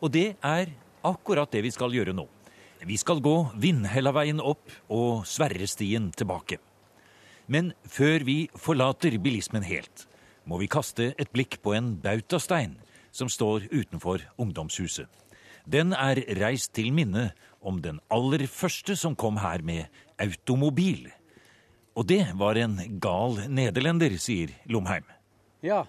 Og 0.00 0.12
det 0.14 0.36
er 0.44 0.72
akkurat 1.06 1.50
det 1.50 1.62
vi 1.66 1.72
skal 1.74 1.94
gjøre 1.94 2.14
nå. 2.16 2.26
Vi 2.86 2.96
skal 3.00 3.22
gå 3.24 3.36
Vindhellaveien 3.58 4.42
opp 4.42 4.70
og 4.92 5.24
Sverrestien 5.26 6.10
tilbake. 6.14 6.60
Men 7.50 7.72
før 7.82 8.26
vi 8.26 8.44
forlater 8.58 9.16
bilismen 9.22 9.64
helt, 9.66 10.06
må 10.46 10.60
vi 10.62 10.70
kaste 10.70 11.10
et 11.18 11.32
blikk 11.34 11.58
på 11.62 11.74
en 11.76 11.96
bautastein 12.02 12.76
som 13.10 13.28
står 13.32 13.66
utenfor 13.72 14.22
ungdomshuset. 14.40 15.08
Den 15.66 15.92
er 15.92 16.20
reist 16.38 16.72
til 16.78 16.92
minne 16.94 17.32
om 17.60 17.80
den 17.82 17.98
aller 18.14 18.46
første 18.46 18.94
som 18.96 19.16
kom 19.18 19.40
her 19.42 19.64
med 19.66 19.90
automobil. 20.22 21.08
Og 21.98 22.06
det 22.06 22.22
var 22.38 22.58
en 22.60 22.78
gal 23.02 23.40
nederlender, 23.50 24.14
sier 24.22 24.52
Lomheim. 24.70 25.08
Ja, 25.64 25.82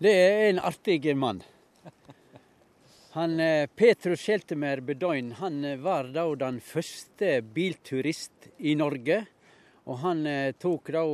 det 0.00 0.14
er 0.14 0.48
en 0.48 0.62
artig 0.64 1.02
mann. 1.16 1.42
Han, 3.16 3.40
eh, 3.40 3.66
Petrus 3.66 4.20
Scheltemer 4.20 4.80
Bedoin 4.80 5.30
han 5.32 5.64
eh, 5.64 5.78
var 5.80 6.10
da 6.12 6.26
den 6.36 6.58
første 6.60 7.38
bilturist 7.40 8.50
i 8.58 8.74
Norge. 8.76 9.22
Og 9.88 10.02
han 10.02 10.20
eh, 10.28 10.52
tok 10.60 10.90
da 10.92 11.04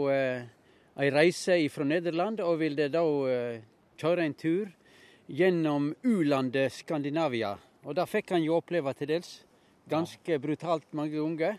ei 1.01 1.11
reise 1.11 1.57
fra 1.73 1.85
Nederland 1.89 2.43
og 2.45 2.59
ville 2.61 2.89
da 2.93 3.03
eh, 3.31 3.63
kjøre 3.97 4.27
en 4.27 4.35
tur 4.37 4.71
gjennom 5.27 5.93
u-landet 6.05 6.73
Skandinavia. 6.75 7.55
Og 7.87 7.97
det 7.97 8.07
fikk 8.11 8.35
han 8.35 8.45
jo 8.45 8.59
oppleve 8.59 8.93
til 8.99 9.15
dels. 9.15 9.33
Ganske 9.89 10.39
brutalt 10.39 10.93
mange 10.95 11.17
ganger. 11.17 11.59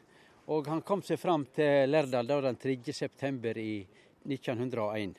Og 0.53 0.67
han 0.67 0.83
kom 0.85 1.01
seg 1.03 1.19
fram 1.19 1.45
til 1.55 1.89
Lærdal 1.89 2.27
da 2.27 2.39
den 2.45 2.59
3. 2.59 2.77
september 2.93 3.57
i 3.57 3.83
1901. 4.27 5.15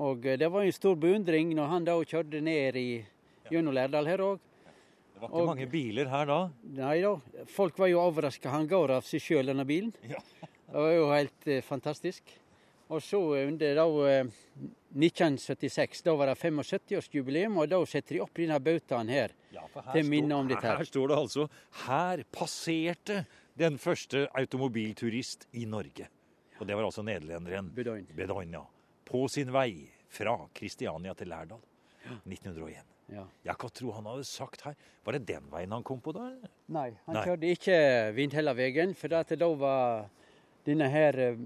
Og 0.00 0.22
det 0.38 0.48
var 0.48 0.64
en 0.64 0.74
stor 0.74 0.96
beundring 0.96 1.52
når 1.58 1.72
han 1.74 1.86
da 1.86 1.96
kjørte 1.98 2.40
ned 2.40 2.78
i 2.78 2.88
gjennom 3.50 3.74
Lærdal 3.74 4.08
her 4.08 4.22
òg. 4.24 4.46
Det 5.10 5.20
var 5.20 5.28
ikke 5.28 5.42
og, 5.42 5.48
mange 5.50 5.66
biler 5.68 6.08
her 6.08 6.28
da? 6.30 6.38
Nei 6.78 6.94
da. 7.02 7.44
Folk 7.52 7.78
var 7.78 7.90
jo 7.90 8.00
overraska. 8.00 8.54
Han 8.54 8.70
går 8.70 8.94
av 8.96 9.04
seg 9.04 9.20
sjøl, 9.20 9.50
denne 9.50 9.66
bilen. 9.68 9.92
Ja. 10.08 10.22
det 10.40 10.78
var 10.78 10.94
jo 10.94 11.10
helt 11.10 11.50
eh, 11.50 11.60
fantastisk. 11.66 12.30
Og 12.90 13.02
så 13.02 13.20
under 13.46 13.74
da, 13.78 13.84
eh, 14.10 14.24
1976, 14.90 16.02
da 16.02 16.14
var 16.18 16.26
det 16.26 16.38
75-årsjubileum, 16.40 17.60
og 17.62 17.68
da 17.70 17.78
setter 17.86 18.16
de 18.16 18.22
opp 18.24 18.34
denne 18.34 18.58
bautaen 18.58 19.12
her. 19.12 19.34
Ja, 19.54 19.62
her 19.76 19.92
til 19.94 20.08
minne 20.10 20.34
om 20.34 20.48
dette. 20.50 20.66
Her 20.66 20.88
står 20.88 21.12
det 21.12 21.18
altså 21.20 21.46
Her 21.86 22.24
passerte 22.34 23.24
den 23.58 23.78
første 23.78 24.26
automobilturist 24.34 25.46
i 25.54 25.66
Norge. 25.70 26.08
Og 26.58 26.66
det 26.66 26.76
var 26.76 26.84
altså 26.84 27.04
nederlenderen 27.06 27.70
Bedoin. 27.74 28.06
Bedoin 28.16 28.52
ja. 28.52 28.64
På 29.06 29.26
sin 29.28 29.52
vei 29.54 29.88
fra 30.10 30.36
Kristiania 30.54 31.14
til 31.14 31.30
Lærdal. 31.30 31.62
1901. 32.26 32.84
Ja. 33.10 33.24
Jeg 33.44 33.58
kan 33.58 33.72
tro 33.74 33.90
han 33.92 34.06
hadde 34.06 34.24
sagt 34.24 34.62
her 34.64 34.76
Var 35.04 35.16
det 35.16 35.26
den 35.28 35.48
veien 35.50 35.72
han 35.74 35.82
kom 35.84 35.98
på 36.00 36.14
da? 36.14 36.28
Nei, 36.70 36.92
han 37.06 37.16
Nei. 37.18 37.24
kjørte 37.26 37.50
ikke 37.56 37.76
Vindhellavegen. 38.16 38.94
For 38.98 39.10
da 39.10 39.48
var 39.58 40.08
denne 40.66 40.88
her 40.92 41.18
eh, 41.18 41.36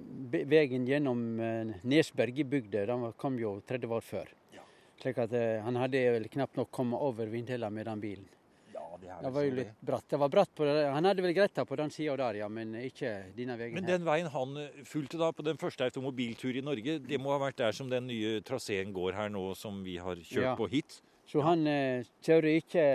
veien 0.50 0.86
gjennom 0.88 1.24
eh, 1.40 1.74
Nesberg 1.86 2.38
i 2.42 2.46
bygda, 2.48 2.86
den 2.90 3.10
kom 3.20 3.38
jo 3.40 3.56
30 3.68 3.94
år 3.98 4.04
før. 4.04 4.30
Ja. 4.54 4.64
Slik 5.02 5.20
at 5.22 5.34
eh, 5.38 5.60
han 5.64 5.78
hadde 5.78 6.02
vel 6.16 6.30
knapt 6.32 6.58
nok 6.60 6.72
kommet 6.74 7.02
over 7.02 7.30
Vindhella 7.30 7.70
med 7.70 7.86
den 7.90 8.02
bilen. 8.02 8.26
Ja, 8.74 8.84
det, 9.00 9.14
det 9.22 9.32
var 9.36 9.46
jo 9.46 9.54
litt 9.54 9.72
bratt. 9.86 10.06
Det 10.10 10.18
var 10.18 10.30
bratt 10.32 10.50
på 10.54 10.66
det. 10.66 10.74
Han 10.90 11.06
hadde 11.06 11.22
vel 11.22 11.34
greit 11.36 11.62
på 11.68 11.78
den 11.78 11.94
sida 11.94 12.16
der, 12.18 12.40
ja, 12.42 12.50
men 12.50 12.74
ikke 12.82 13.12
denne 13.36 13.58
veien 13.60 13.78
Men 13.78 13.88
den 13.88 14.06
veien 14.06 14.30
han 14.34 14.56
fulgte 14.88 15.20
da 15.20 15.30
på 15.34 15.46
den 15.46 15.60
første 15.60 15.86
automobiltur 15.86 16.56
i 16.56 16.64
Norge, 16.64 16.98
det 17.02 17.20
må 17.22 17.34
ha 17.34 17.40
vært 17.46 17.62
der 17.62 17.76
som 17.76 17.90
den 17.92 18.08
nye 18.10 18.40
traseen 18.46 18.94
går 18.94 19.18
her 19.18 19.30
nå, 19.32 19.52
som 19.58 19.82
vi 19.86 19.98
har 20.02 20.18
kjørt 20.18 20.50
ja. 20.50 20.56
på 20.58 20.70
hit? 20.74 21.00
Så 21.30 21.44
han 21.44 21.66
eh, 21.70 22.04
kjører 22.24 22.58
ikke 22.58 22.88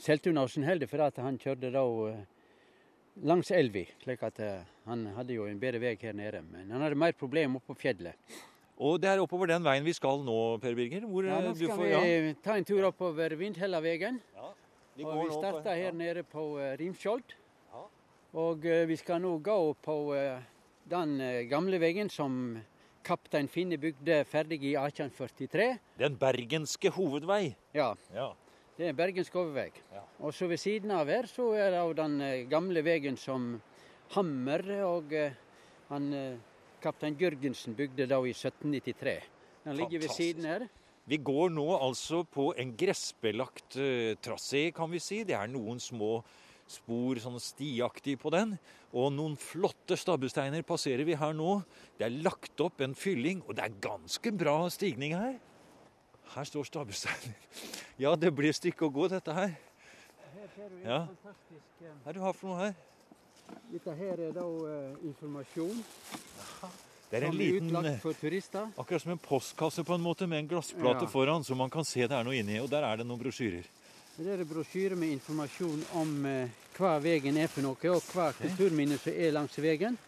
Seltunåsen 0.00 0.64
heller, 0.64 0.88
for 0.88 1.02
at 1.04 1.18
han 1.20 1.38
kjørte 1.40 1.70
da 1.74 1.82
eh, 2.08 2.20
langs 3.16 3.50
elva. 3.50 3.84
slik 4.02 4.22
at 4.22 4.38
eh, 4.40 4.62
han 4.86 5.06
hadde 5.16 5.34
jo 5.34 5.46
en 5.48 5.58
bedre 5.60 5.80
vei 5.82 5.96
her 6.00 6.14
nede. 6.16 6.42
Men 6.42 6.70
han 6.70 6.82
hadde 6.82 6.98
mer 6.98 7.12
problemer 7.12 7.60
oppe 7.60 7.74
på 7.74 7.80
fjellet. 7.82 8.16
Og 8.80 9.00
det 9.00 9.10
er 9.10 9.20
oppover 9.20 9.50
den 9.50 9.64
veien 9.64 9.84
vi 9.84 9.92
skal 9.92 10.22
nå, 10.24 10.56
Per 10.62 10.74
Birger? 10.74 11.04
Hvor, 11.04 11.26
ja, 11.28 11.40
nå 11.44 11.52
skal 11.54 11.76
får, 11.76 12.06
vi 12.24 12.34
ta 12.42 12.56
en 12.56 12.64
tur 12.64 12.86
oppover 12.88 13.36
Vindhellavegen. 13.36 14.20
Ja, 14.36 14.52
vi 14.96 15.04
og 15.04 15.20
vi 15.20 15.34
starter 15.34 15.76
her 15.76 15.92
nede 15.92 16.24
på 16.24 16.46
uh, 16.56 16.72
Rimskjold. 16.80 17.36
Ja. 17.74 17.84
Og 18.40 18.64
vi 18.88 18.96
skal 18.96 19.20
nå 19.20 19.34
gå 19.44 19.58
på 19.84 19.96
den 20.88 21.16
gamle 21.50 21.80
veien 21.82 22.08
som 22.08 22.56
kaptein 23.04 23.48
Finne 23.50 23.76
bygde 23.80 24.22
ferdig 24.28 24.62
i 24.64 24.76
1843. 24.78 25.66
Den 26.00 26.16
bergenske 26.20 26.92
hovedvei? 26.94 27.56
Ja. 27.76 27.92
ja. 28.14 28.30
Det 28.80 28.86
er 28.88 28.94
en 28.94 28.96
bergensk 28.96 29.34
hovedvei. 29.36 29.66
Ja. 29.92 30.00
Og 30.24 30.32
så 30.32 30.46
ved 30.48 30.56
siden 30.56 30.94
av 30.96 31.10
her 31.12 31.26
så 31.28 31.50
er 31.52 31.74
det 31.74 31.80
den 31.98 32.14
eh, 32.24 32.46
gamle 32.48 32.80
veien 32.80 33.18
som 33.20 33.50
Hammer 34.14 34.62
og 34.86 35.12
eh, 35.12 35.34
han, 35.90 36.06
eh, 36.16 36.38
kaptein 36.80 37.18
Jørgensen 37.20 37.76
bygde 37.76 38.06
da 38.08 38.16
i 38.24 38.32
1793. 38.32 39.12
Den 39.66 39.76
ligger 39.76 40.00
ved 40.00 40.14
siden 40.14 40.48
her. 40.48 40.64
Vi 41.04 41.18
går 41.20 41.52
nå 41.52 41.66
altså 41.76 42.22
på 42.24 42.54
en 42.56 42.72
gressbelagt 42.78 43.76
uh, 43.76 44.16
trasé, 44.22 44.70
kan 44.72 44.88
vi 44.92 45.00
si. 45.02 45.20
Det 45.28 45.36
er 45.36 45.50
noen 45.50 45.80
små 45.82 46.22
spor 46.70 47.20
sånn 47.20 47.36
stiaktig 47.42 48.16
på 48.22 48.32
den. 48.32 48.54
Og 48.96 49.10
noen 49.12 49.36
flotte 49.36 49.98
stabbesteiner 49.98 50.64
passerer 50.64 51.04
vi 51.04 51.18
her 51.20 51.36
nå. 51.36 51.58
Det 51.98 52.08
er 52.08 52.20
lagt 52.24 52.64
opp 52.64 52.80
en 52.80 52.96
fylling, 52.96 53.42
og 53.44 53.58
det 53.58 53.66
er 53.66 53.80
ganske 53.90 54.32
bra 54.32 54.62
stigning 54.72 55.18
her. 55.18 55.36
Her 56.34 56.44
står 56.44 56.64
stabbesteiner. 56.64 57.34
Ja, 58.00 58.14
det 58.16 58.30
blir 58.32 58.54
stykke 58.56 58.86
å 58.86 58.88
gå, 58.88 59.10
dette 59.12 59.32
her. 59.36 59.50
Ja. 60.80 61.02
Hva 61.04 61.34
er 62.08 62.14
det 62.14 62.14
du 62.16 62.22
har 62.24 62.32
for 62.32 62.48
noe 62.48 62.60
her? 62.62 62.78
Dette 63.68 63.92
her 63.98 64.22
er 64.24 64.30
da 64.32 64.44
uh, 64.46 65.02
informasjon. 65.04 65.82
Det 67.10 67.18
er 67.18 67.26
en 67.26 67.36
liten, 67.36 67.76
akkurat 67.76 69.02
som 69.02 69.12
en 69.12 69.20
postkasse 69.20 69.84
på 69.84 69.98
en 69.98 70.00
måte, 70.00 70.24
med 70.30 70.44
en 70.44 70.48
glassplate 70.54 71.04
ja. 71.04 71.10
foran, 71.12 71.44
så 71.44 71.58
man 71.58 71.68
kan 71.68 71.84
se 71.84 72.06
det 72.06 72.16
er 72.16 72.24
noe 72.24 72.38
inni. 72.38 72.56
Og 72.62 72.70
der 72.72 72.88
er 72.88 73.02
det 73.02 73.08
noen 73.10 73.20
brosjyrer. 73.20 73.68
Det 74.16 74.32
er 74.32 74.44
brosjyrer 74.48 74.96
med 74.96 75.12
informasjon 75.18 75.84
om 76.00 76.16
uh, 76.24 76.58
hva 76.78 76.96
veien 77.04 77.36
er 77.36 77.52
for 77.52 77.66
noe, 77.68 77.92
og 77.92 78.12
hva 78.14 78.30
kulturminne 78.38 78.96
som 79.02 79.12
er 79.12 79.36
langs 79.36 79.60
veien. 79.60 80.00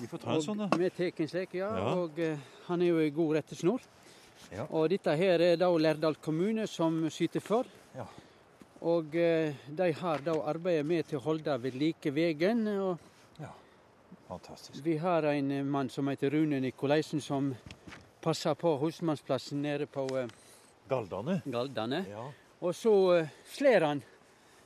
Vi 0.00 0.10
får 0.10 0.26
ta 0.26 0.34
en 0.34 0.46
sånn, 0.50 0.66
da. 0.66 0.72
Med 0.80 0.98
tekenslek, 0.98 1.58
ja. 1.62 1.70
ja. 1.78 1.98
Og 2.02 2.18
uh, 2.18 2.54
han 2.66 2.82
er 2.82 2.96
jo 2.96 3.02
i 3.04 3.14
god 3.14 3.36
rettesnor. 3.38 3.92
Ja. 4.52 4.66
Og 4.70 4.90
dette 4.92 5.14
her 5.16 5.40
er 5.40 5.56
da 5.56 5.70
Lærdal 5.72 6.18
kommune 6.20 6.66
som 6.68 6.98
syter 7.10 7.40
for. 7.40 7.68
Ja. 7.96 8.04
Og 8.82 9.14
eh, 9.16 9.54
de 9.68 9.92
har 9.94 10.24
da 10.26 10.34
arbeidet 10.50 10.84
med 10.86 11.08
til 11.08 11.20
å 11.20 11.24
holde 11.24 11.56
ved 11.62 11.78
like 11.78 12.12
veien. 12.12 12.66
Ja. 13.40 13.52
Fantastisk. 14.28 14.82
Vi 14.84 14.98
har 15.00 15.24
en 15.30 15.52
mann 15.70 15.90
som 15.92 16.08
heter 16.10 16.34
Rune 16.34 16.60
Nikolaisen, 16.60 17.20
som 17.20 17.52
passer 18.22 18.54
på 18.58 18.74
husmannsplassen 18.82 19.62
nede 19.62 19.86
på 19.90 20.06
eh, 20.18 20.30
Galdane. 20.90 21.40
Galdane. 21.46 22.04
Ja. 22.10 22.26
Og 22.62 22.74
så 22.76 22.92
uh, 22.92 23.30
slår 23.54 23.86
han 23.86 24.02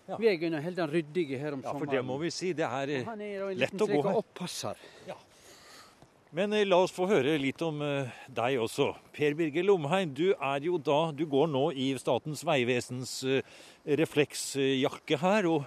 ja. 0.09 0.19
veien 0.19 0.57
og 0.57 0.65
holder 0.65 0.83
den 0.83 0.93
ryddig 0.93 1.29
her 1.39 1.55
om 1.55 1.63
sommeren. 1.63 1.71
Ja, 1.71 1.79
for 1.79 1.93
det 1.95 2.03
må 2.05 2.19
vi 2.21 2.33
si. 2.35 2.53
Det 2.57 2.67
er, 2.67 2.93
er 3.05 3.55
lett 3.57 3.79
å 3.79 3.87
gå 3.87 4.01
her. 4.01 4.03
Han 4.03 4.11
er 4.11 4.11
litt 4.11 4.21
Oppasser. 4.25 4.83
Ja. 5.07 5.17
Men 6.31 6.53
eh, 6.53 6.67
la 6.67 6.81
oss 6.83 6.95
få 6.95 7.07
høre 7.11 7.37
litt 7.39 7.63
om 7.63 7.81
eh, 7.85 8.11
deg 8.35 8.59
også. 8.63 8.91
Per 9.15 9.37
Birger 9.39 9.67
Lomheim, 9.67 10.11
du 10.15 10.33
er 10.35 10.67
jo 10.67 10.79
da 10.79 11.13
Du 11.15 11.25
går 11.31 11.51
nå 11.53 11.69
i 11.73 11.93
Statens 12.01 12.43
vegvesens 12.47 13.21
eh, 13.25 13.43
refleksjakke 13.87 15.21
her, 15.23 15.47
og 15.47 15.67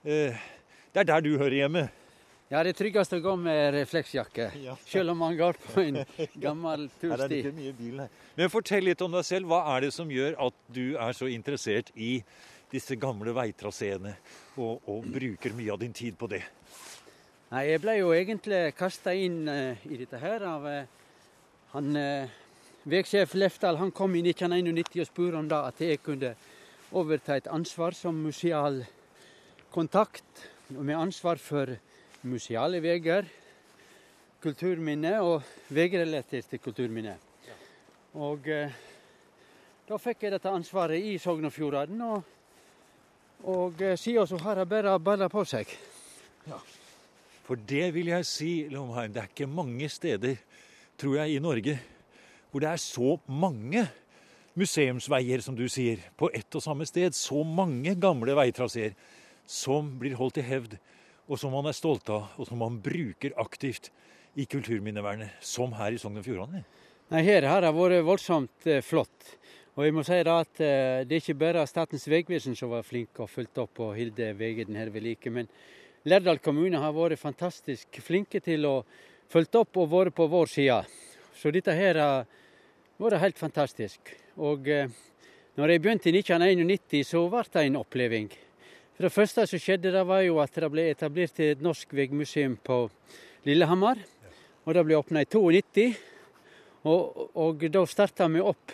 det 0.00 0.96
er 0.96 1.04
der 1.04 1.20
du 1.20 1.34
hører 1.36 1.58
hjemme. 1.58 1.82
Ja, 2.50 2.62
det 2.64 2.72
er 2.72 2.78
tryggest 2.78 3.12
å 3.12 3.20
gå 3.22 3.34
med 3.38 3.74
refleksjakke, 3.76 4.46
ja. 4.66 4.72
selv 4.88 5.12
om 5.12 5.20
man 5.22 5.36
går 5.38 5.58
på 5.60 5.84
en 5.84 6.00
gammel 6.46 6.88
tursti. 7.02 7.42
Men 8.34 8.50
fortell 8.50 8.88
litt 8.88 9.04
om 9.04 9.12
deg 9.12 9.26
selv. 9.28 9.52
Hva 9.52 9.60
er 9.76 9.84
det 9.84 9.92
som 9.94 10.10
gjør 10.10 10.38
at 10.48 10.56
du 10.72 10.96
er 10.96 11.14
så 11.14 11.28
interessert 11.30 11.92
i 11.94 12.16
disse 12.72 12.96
gamle 12.98 13.34
veitraseene, 13.36 14.16
og, 14.56 14.80
og, 14.88 15.06
bruker 15.12 15.54
mye 15.58 15.74
av 15.74 15.82
din 15.84 15.94
tid 15.94 16.16
på 16.18 16.30
det? 16.32 16.42
Nei, 17.50 17.64
Jeg 17.66 17.80
ble 17.82 17.96
jo 17.98 18.12
egentlig 18.14 18.58
kasta 18.78 19.10
inn 19.10 19.40
uh, 19.50 19.80
i 19.90 19.96
dette 19.98 20.20
her 20.22 20.44
av 20.46 20.66
uh, 20.70 20.84
han 21.72 21.98
uh, 21.98 22.36
Vegsjef 22.86 23.34
Lefdal 23.34 23.80
han 23.80 23.90
kom 23.90 24.14
i 24.14 24.22
1991 24.22 25.00
og 25.02 25.08
spurte 25.08 25.40
om 25.40 25.48
da 25.50 25.64
at 25.66 25.82
jeg 25.82 25.98
kunne 25.98 26.30
overta 26.94 27.34
et 27.34 27.50
ansvar 27.50 27.98
som 27.98 28.22
museal 28.22 28.78
kontakt, 29.74 30.46
med 30.70 30.94
ansvar 30.94 31.42
for 31.42 31.74
museale 32.22 32.78
veier. 32.78 33.26
kulturminne 34.40 35.18
og 35.20 35.42
vegrelaterte 35.74 36.58
kulturminne. 36.58 37.18
Og 38.14 38.46
eh, 38.48 38.72
da 39.88 39.98
fikk 39.98 40.22
jeg 40.22 40.38
dette 40.38 40.54
ansvaret 40.54 41.02
i 41.02 41.18
Sogn 41.18 41.44
og 41.44 41.52
Fjordane, 41.52 42.14
og, 42.14 42.22
og 43.44 43.82
siden 43.98 44.26
så 44.26 44.38
har 44.38 44.62
det 44.62 44.68
bare 44.70 44.98
balla 44.98 45.28
på 45.28 45.44
seg. 45.44 45.66
Ja. 46.46 46.62
For 47.50 47.58
det 47.66 47.88
vil 47.96 48.12
jeg 48.12 48.26
si, 48.30 48.50
Lomheim, 48.70 49.10
det 49.10 49.24
er 49.24 49.32
ikke 49.32 49.50
mange 49.50 49.88
steder, 49.90 50.36
tror 50.94 51.16
jeg, 51.18 51.34
i 51.34 51.42
Norge 51.42 51.80
hvor 52.50 52.62
det 52.62 52.68
er 52.70 52.82
så 52.82 53.16
mange 53.26 53.82
museumsveier, 54.58 55.42
som 55.42 55.56
du 55.58 55.64
sier, 55.70 55.98
på 56.18 56.30
ett 56.34 56.54
og 56.54 56.62
samme 56.62 56.86
sted. 56.86 57.14
Så 57.14 57.42
mange 57.46 57.96
gamle 57.98 58.36
veitraseer 58.38 58.94
som 59.46 59.88
blir 59.98 60.14
holdt 60.18 60.38
i 60.38 60.46
hevd, 60.46 60.76
og 61.30 61.38
som 61.42 61.54
man 61.54 61.66
er 61.70 61.74
stolt 61.74 62.10
av, 62.10 62.28
og 62.38 62.46
som 62.46 62.62
man 62.62 62.78
bruker 62.82 63.34
aktivt 63.38 63.90
i 64.38 64.46
kulturminnevernet, 64.50 65.42
som 65.42 65.74
her 65.78 65.94
i 65.94 65.98
Sogn 65.98 66.22
og 66.22 66.26
Fjordane. 66.26 66.62
Nei, 67.10 67.24
Her 67.26 67.48
har 67.50 67.66
det 67.66 67.74
vært 67.74 68.06
voldsomt 68.06 68.70
eh, 68.70 68.82
flott. 68.86 69.34
Og 69.74 69.86
jeg 69.86 69.94
må 69.94 70.06
si 70.06 70.18
da 70.26 70.40
at 70.44 70.62
eh, 70.62 71.02
Det 71.02 71.16
er 71.16 71.22
ikke 71.22 71.38
bare 71.38 71.66
Statens 71.66 72.06
vegvesen 72.10 72.54
som 72.58 72.70
var 72.70 72.86
flink 72.86 73.18
og 73.18 73.30
fulgt 73.30 73.58
opp 73.58 73.82
og 73.82 73.96
holdt 73.98 74.22
veien 74.38 74.78
her 74.78 74.90
ved 74.94 75.06
like. 75.06 75.34
Men 75.34 75.50
Lærdal 76.08 76.38
kommune 76.40 76.78
har 76.80 76.94
vært 76.96 77.20
fantastisk 77.20 77.98
flinke 78.00 78.40
til 78.40 78.64
å 78.64 78.76
følge 79.28 79.60
opp 79.60 79.76
og 79.82 79.90
vært 79.92 80.14
på 80.16 80.24
vår 80.32 80.48
side. 80.48 80.78
Så 81.36 81.52
dette 81.52 81.74
her 81.76 81.98
har 82.00 82.22
vært 82.96 83.20
helt 83.20 83.36
fantastisk. 83.36 84.08
Og 84.40 84.68
eh, 84.72 84.88
når 85.60 85.74
jeg 85.74 85.82
begynte 85.84 86.08
i 86.08 86.14
1991, 86.16 87.04
så 87.04 87.26
ble 87.28 87.44
det 87.52 87.66
en 87.66 87.76
oppleving. 87.82 88.30
For 88.96 89.04
Det 89.04 89.12
første 89.12 89.46
som 89.50 89.60
skjedde, 89.60 89.92
det 89.92 90.06
var 90.08 90.24
jo 90.24 90.40
at 90.40 90.56
det 90.56 90.72
ble 90.72 90.88
etablert 90.88 91.44
et 91.44 91.60
norsk 91.60 91.92
veimuseum 91.92 92.56
på 92.64 92.86
Lillehammer. 93.44 94.00
Og 94.64 94.72
det 94.76 94.88
ble 94.88 94.96
åpna 94.96 95.20
i 95.20 95.28
92. 95.28 95.86
Og, 96.88 97.28
og 97.36 97.68
da 97.68 97.84
starta 97.84 98.32
vi 98.32 98.40
opp 98.40 98.72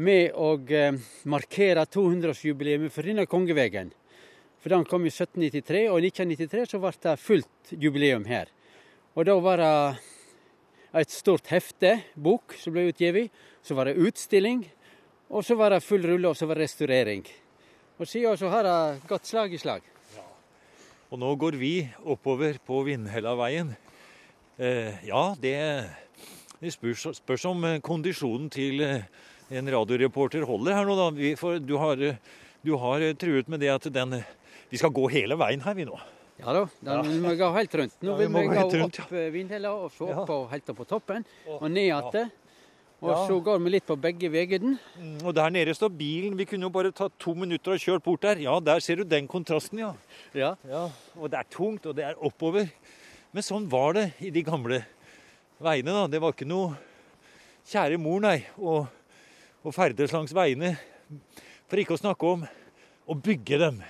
med 0.00 0.32
å 0.32 0.54
eh, 0.64 0.96
markere 1.28 1.84
200-årsjubileet 1.84 2.88
for 2.88 3.04
denne 3.04 3.28
kongevegen. 3.28 3.92
For 4.62 4.74
den 4.74 4.86
kom 4.88 5.04
i 5.06 5.12
1793, 5.12 5.84
og 5.92 6.00
i 6.02 6.10
1993 6.10 6.72
så 6.72 6.80
ble 6.82 6.92
det 7.04 7.16
fullt 7.22 7.74
jubileum 7.78 8.26
her. 8.28 8.50
Og 9.14 9.26
da 9.28 9.36
var 9.42 9.62
det 9.62 11.02
et 11.02 11.12
stort 11.12 11.50
hefte, 11.52 11.98
bok, 12.16 12.56
som 12.58 12.74
ble 12.74 12.88
utgitt. 12.90 13.30
Så 13.62 13.76
var 13.78 13.88
det 13.88 13.98
utstilling, 14.00 14.64
og 15.28 15.44
så 15.44 15.58
var 15.58 15.74
det 15.74 15.84
full 15.84 16.06
rulle, 16.06 16.30
og 16.30 16.38
så 16.38 16.48
var 16.48 16.58
det 16.58 16.68
restaurering. 16.68 17.24
Og 17.98 18.06
siden 18.08 18.38
så 18.38 18.50
har 18.52 18.66
det 18.66 19.08
gått 19.10 19.26
slag 19.28 19.54
i 19.54 19.60
slag. 19.60 19.86
Ja. 20.16 20.26
Og 21.10 21.20
nå 21.20 21.34
går 21.36 21.58
vi 21.60 21.72
oppover 22.06 22.60
på 22.64 22.82
Vindhellaveien. 22.86 23.74
Eh, 24.58 24.94
ja, 25.06 25.24
det 25.38 25.56
det 26.58 26.72
spørs, 26.74 27.04
spørs 27.20 27.44
om 27.46 27.62
kondisjonen 27.86 28.48
til 28.50 28.80
eh, 28.82 29.04
en 29.54 29.70
radioreporter 29.70 30.42
holder 30.42 30.74
her 30.74 30.88
nå, 30.88 30.96
da. 30.98 31.28
For 31.38 31.60
du 31.62 31.76
har, 31.78 32.00
eh, 32.02 32.16
du 32.66 32.72
har, 32.82 33.04
truet 33.14 33.46
med 33.48 33.62
det 33.62 33.70
at 33.70 33.86
den 33.94 34.16
Vi 34.68 34.80
skal 34.80 34.92
gå 34.94 35.06
hele 35.12 35.38
veien 35.40 35.62
her, 35.64 35.76
vi 35.76 35.86
nå. 35.88 35.98
Ja 36.38 36.52
da, 36.54 36.66
den 36.86 37.06
vil 37.08 37.22
vi 37.24 37.38
gå 37.40 37.46
helt 37.54 37.72
rundt. 37.80 37.94
Nå 38.04 38.18
vil 38.18 38.28
vi 38.30 38.42
gå 38.46 38.58
rundt, 38.62 38.98
opp 39.02 39.14
ja. 39.16 39.22
Vindhella 39.34 39.72
og 39.74 39.88
se 39.90 40.06
opp 40.06 40.28
og 40.30 40.44
helt 40.52 40.68
opp 40.70 40.78
på 40.78 40.86
toppen 40.86 41.24
og 41.56 41.64
ned 41.66 41.88
igjen. 41.88 42.28
Og 42.98 43.14
så 43.28 43.38
går 43.46 43.60
vi 43.62 43.70
litt 43.70 43.86
på 43.86 43.94
begge 43.98 44.30
veiene. 44.30 44.74
Mm, 44.98 45.20
og 45.22 45.34
der 45.34 45.52
nede 45.54 45.74
står 45.74 45.92
bilen. 45.94 46.34
Vi 46.38 46.46
kunne 46.50 46.66
jo 46.66 46.72
bare 46.74 46.90
tatt 46.94 47.14
to 47.22 47.34
minutter 47.38 47.76
og 47.76 47.82
kjørt 47.82 48.02
bort 48.02 48.24
der. 48.26 48.40
Ja, 48.42 48.56
der 48.58 48.82
ser 48.82 48.98
du 48.98 49.04
den 49.06 49.28
kontrasten, 49.30 49.78
ja. 49.78 49.92
ja. 50.34 50.56
ja. 50.66 50.84
Og 51.14 51.30
det 51.30 51.38
er 51.38 51.50
tungt, 51.50 51.86
og 51.86 51.94
det 51.94 52.08
er 52.08 52.18
oppover. 52.18 52.66
Men 53.30 53.46
sånn 53.46 53.68
var 53.70 53.94
det 53.94 54.08
i 54.26 54.32
de 54.34 54.42
gamle 54.42 54.80
veiene. 55.62 55.94
da. 55.94 56.06
Det 56.10 56.22
var 56.22 56.34
ikke 56.34 56.48
noe 56.50 56.74
kjære 57.70 58.00
mor, 58.02 58.18
nei, 58.24 58.40
å 58.58 59.74
ferdes 59.74 60.14
langs 60.14 60.34
veiene. 60.34 60.74
For 61.70 61.78
ikke 61.78 61.94
å 61.94 62.02
snakke 62.02 62.34
om 62.34 62.46
å 63.06 63.14
bygge 63.14 63.62
dem. 63.62 63.82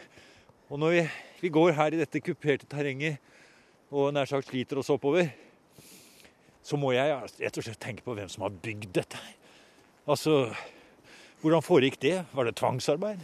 Og 0.69 0.81
når 0.81 0.95
vi, 0.95 1.03
vi 1.41 1.51
går 1.53 1.77
her 1.79 1.95
i 1.95 2.01
dette 2.01 2.21
kuperte 2.21 2.69
terrenget 2.69 3.17
og 3.89 4.11
nær 4.13 4.29
sagt 4.29 4.51
sliter 4.51 4.81
oss 4.81 4.91
oppover, 4.93 5.31
så 6.61 6.77
må 6.77 6.93
jeg 6.93 7.15
rett 7.41 7.61
og 7.61 7.65
slett 7.65 7.81
tenke 7.81 8.05
på 8.05 8.17
hvem 8.17 8.29
som 8.29 8.45
har 8.45 8.59
bygd 8.65 8.91
dette. 9.01 9.21
Altså, 10.09 10.53
Hvordan 11.39 11.63
foregikk 11.63 12.01
det? 12.03 12.17
Var 12.35 12.49
det 12.49 12.57
tvangsarbeid? 12.59 13.21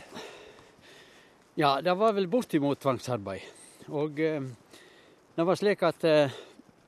Ja, 1.58 1.80
det 1.82 1.96
var 1.98 2.14
vel 2.14 2.28
bortimot 2.30 2.78
tvangsarbeid. 2.78 3.42
Og 3.90 4.20
eh, 4.22 4.46
det 5.34 5.46
var 5.48 5.58
slik 5.58 5.82
at 5.82 6.06
eh, 6.06 6.36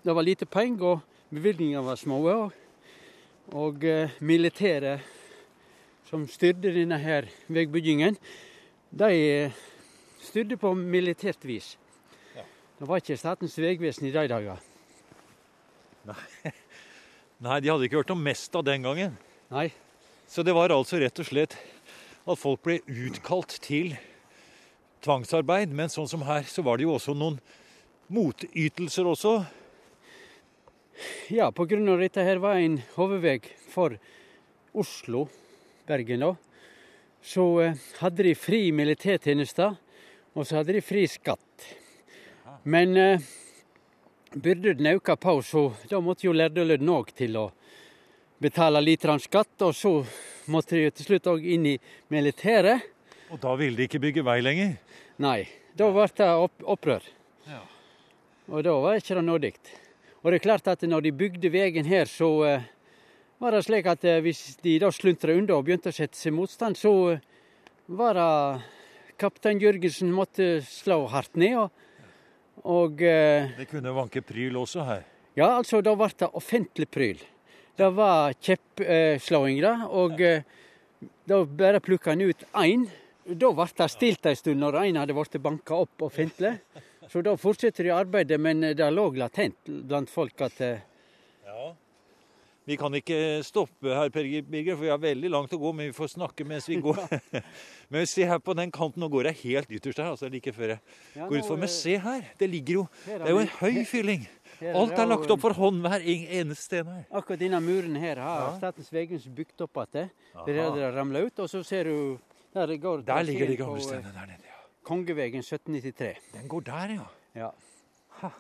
det 0.07 0.15
var 0.15 0.23
lite 0.23 0.47
penger, 0.47 0.87
og 0.87 1.17
Bevilgningene 1.35 1.83
var 1.83 1.99
små. 1.99 2.21
Og, 3.51 3.85
eh, 3.85 4.11
militæret 4.21 5.03
som 6.07 6.29
styrte 6.31 6.71
denne 6.71 6.99
her 7.03 7.27
veibyggingen, 7.51 8.17
de 8.95 9.11
eh, 9.11 9.51
styrte 10.27 10.59
på 10.61 10.73
militært 10.77 11.45
vis. 11.47 11.75
Ja. 12.37 12.45
Det 12.81 12.89
var 12.91 13.03
ikke 13.03 13.19
Statens 13.19 13.57
vegvesen 13.61 14.09
i 14.09 14.15
de 14.15 14.27
dager. 14.31 14.61
Nei. 16.07 16.53
Nei, 17.47 17.61
de 17.61 17.71
hadde 17.71 17.87
ikke 17.89 18.01
hørt 18.01 18.15
om 18.15 18.23
Mesta 18.25 18.63
den 18.65 18.87
gangen. 18.87 19.17
Nei. 19.53 19.69
Så 20.27 20.43
det 20.47 20.55
var 20.57 20.73
altså 20.75 20.99
rett 20.99 21.19
og 21.23 21.29
slett 21.29 21.57
at 22.27 22.41
folk 22.41 22.63
ble 22.67 22.81
utkalt 22.87 23.59
til 23.63 23.95
tvangsarbeid. 25.05 25.75
Men 25.75 25.93
sånn 25.93 26.09
som 26.11 26.25
her, 26.27 26.47
så 26.49 26.65
var 26.67 26.79
det 26.79 26.87
jo 26.89 26.97
også 26.97 27.15
noen 27.15 27.39
motytelser 28.13 29.07
også. 29.07 29.37
Ja, 31.29 31.51
pga. 31.53 31.77
dette 32.01 32.25
her 32.25 32.41
var 32.41 32.57
en 32.57 32.81
hovedvei 32.97 33.41
for 33.69 33.99
Oslo, 34.77 35.27
Bergen 35.87 36.23
da, 36.25 36.33
så 37.23 37.45
eh, 37.63 37.77
hadde 38.01 38.25
de 38.25 38.35
fri 38.37 38.71
militærtjeneste, 38.73 39.75
og 40.37 40.45
så 40.45 40.59
hadde 40.59 40.77
de 40.77 40.85
fri 40.85 41.07
skatt. 41.09 41.67
Men 42.69 42.97
eh, 43.01 43.25
byrden 44.35 44.87
auka 44.93 45.17
på, 45.17 45.39
så 45.43 45.71
da 45.89 46.01
måtte 46.05 46.27
jo 46.29 46.35
Lærdølødden 46.37 46.93
òg 46.93 47.15
til 47.17 47.39
å 47.41 47.47
betale 48.43 48.83
litt 48.85 49.07
skatt. 49.25 49.57
Og 49.65 49.73
så 49.75 49.95
måtte 50.53 50.77
de 50.77 50.91
til 50.91 51.09
slutt 51.09 51.31
òg 51.33 51.47
inn 51.47 51.67
i 51.73 51.77
militæret. 52.13 52.85
Og 53.33 53.41
da 53.41 53.57
ville 53.57 53.77
de 53.77 53.89
ikke 53.89 54.03
bygge 54.03 54.27
vei 54.27 54.41
lenger? 54.45 54.77
Nei, 55.19 55.49
da 55.75 55.89
ble 55.91 56.07
det 56.13 56.31
opprør. 56.69 57.03
Ja. 57.49 57.65
Og 58.53 58.63
da 58.63 58.77
var 58.79 59.01
ikke 59.01 59.17
det 59.17 59.25
nådig. 59.25 59.55
Og 60.23 60.31
det 60.31 60.39
er 60.39 60.45
klart 60.45 60.69
at 60.69 60.83
når 60.83 61.07
de 61.07 61.17
bygde 61.17 61.51
veien 61.51 61.87
her, 61.89 62.05
så 62.11 62.29
eh, 62.45 62.69
var 63.39 63.53
det 63.53 63.65
slik 63.67 63.89
at 63.89 64.05
uh, 64.05 64.21
hvis 64.25 64.57
de 64.65 64.79
da 64.81 64.89
sluntra 64.93 65.35
unna 65.37 65.59
og 65.59 65.67
begynte 65.67 65.93
å 65.93 65.97
sette 65.97 66.19
seg 66.19 66.33
motstand, 66.33 66.79
så 66.81 66.93
uh, 67.15 67.19
var 67.87 68.17
det 68.17 68.76
kaptein 69.21 69.61
Jørgensen 69.63 70.13
måtte 70.15 70.61
slå 70.67 71.05
hardt 71.13 71.37
ned. 71.41 71.59
Og, 71.61 71.71
og 72.65 73.01
Det 73.01 73.69
kunne 73.71 73.95
vanke 73.97 74.23
pryl 74.25 74.57
også 74.57 74.85
her? 74.87 75.07
Ja, 75.37 75.51
altså 75.59 75.83
da 75.85 75.95
ble 75.99 76.09
det 76.17 76.31
offentlig 76.33 76.89
pryl. 76.89 77.21
Det 77.77 77.89
var 77.93 78.33
kjeppslåing, 78.41 79.61
da. 79.61 79.75
Og 79.93 80.23
da 81.29 81.43
bare 81.45 81.83
plukka 81.85 82.15
en 82.15 82.25
ut 82.25 82.45
én. 82.57 82.87
Da 83.27 83.51
ble 83.53 83.67
det 83.77 83.89
stilt 83.93 84.27
en 84.27 84.39
stund 84.39 84.63
når 84.63 84.81
én 84.87 84.99
hadde 85.01 85.17
blitt 85.17 85.41
banka 85.45 85.83
opp 85.85 86.07
offentlig. 86.09 86.57
Så 87.11 87.23
da 87.23 87.37
fortsetter 87.39 87.87
de 87.87 87.95
arbeidet, 87.95 88.39
men 88.41 88.65
det 88.75 88.87
lå 88.91 89.11
latent 89.15 89.69
blant 89.87 90.11
folk 90.11 90.41
at 90.43 90.61
eh. 90.65 90.85
Vi 92.67 92.75
kan 92.75 92.95
ikke 92.99 93.17
stoppe 93.47 93.93
her, 93.95 94.09
Per 94.11 94.27
Birger, 94.51 94.75
for 94.75 94.83
vi 94.83 94.91
har 94.91 94.99
veldig 94.99 95.29
langt 95.31 95.53
å 95.55 95.59
gå, 95.63 95.71
men 95.77 95.87
vi 95.87 95.95
får 95.95 96.09
snakke 96.17 96.43
mens 96.49 96.67
vi 96.67 96.81
går. 96.87 96.99
men 97.95 98.09
se 98.11 98.27
her 98.27 98.41
på 98.43 98.57
den 98.59 98.73
kanten, 98.75 99.05
nå 99.05 99.09
går 99.13 99.29
jeg 99.31 99.39
helt 99.45 99.77
ytterst 99.79 100.01
her, 100.03 100.09
altså 100.17 100.31
like 100.33 100.51
før 100.57 100.73
jeg 100.75 100.81
går 101.21 101.37
utfor. 101.45 101.61
Men 101.63 101.71
se 101.71 101.95
her, 102.03 102.27
det 102.41 102.49
ligger 102.51 102.81
jo 102.81 102.83
Det 103.05 103.21
er 103.21 103.31
jo 103.31 103.45
en 103.45 103.55
høy 103.61 103.79
fylling. 103.87 104.27
Alt 104.73 104.99
er 104.99 105.07
lagt 105.07 105.31
opp 105.31 105.45
for 105.45 105.55
hånd, 105.61 105.79
hver 105.85 106.03
eneste 106.11 106.65
sten 106.65 106.91
her. 106.91 107.07
Akkurat 107.15 107.45
denne 107.45 107.63
muren 107.63 108.01
her 108.03 108.19
har 108.25 108.59
Statens 108.59 108.91
vegvesen 108.91 109.37
bygd 109.37 109.63
opp 109.69 109.83
igjen. 109.85 110.11
Der 110.49 110.61
det 110.75 110.91
ramla 110.97 111.23
ut, 111.29 111.39
og 111.45 111.53
så 111.53 111.63
ser 111.67 111.87
du 111.93 111.97
Der, 112.57 112.77
går 112.81 113.07
der 113.07 113.23
ligger 113.31 113.47
de 113.53 113.57
gamle 113.63 113.83
stenene 113.85 114.11
der 114.17 114.27
nede. 114.33 114.43
ja. 114.51 114.59
Kongevegen 114.87 115.43
1793. 115.45 116.33
Den 116.35 116.49
går 116.49 116.67
der, 116.67 116.99
ja. 116.99 117.09
ja. 117.37 117.51
Ha. 118.23 118.31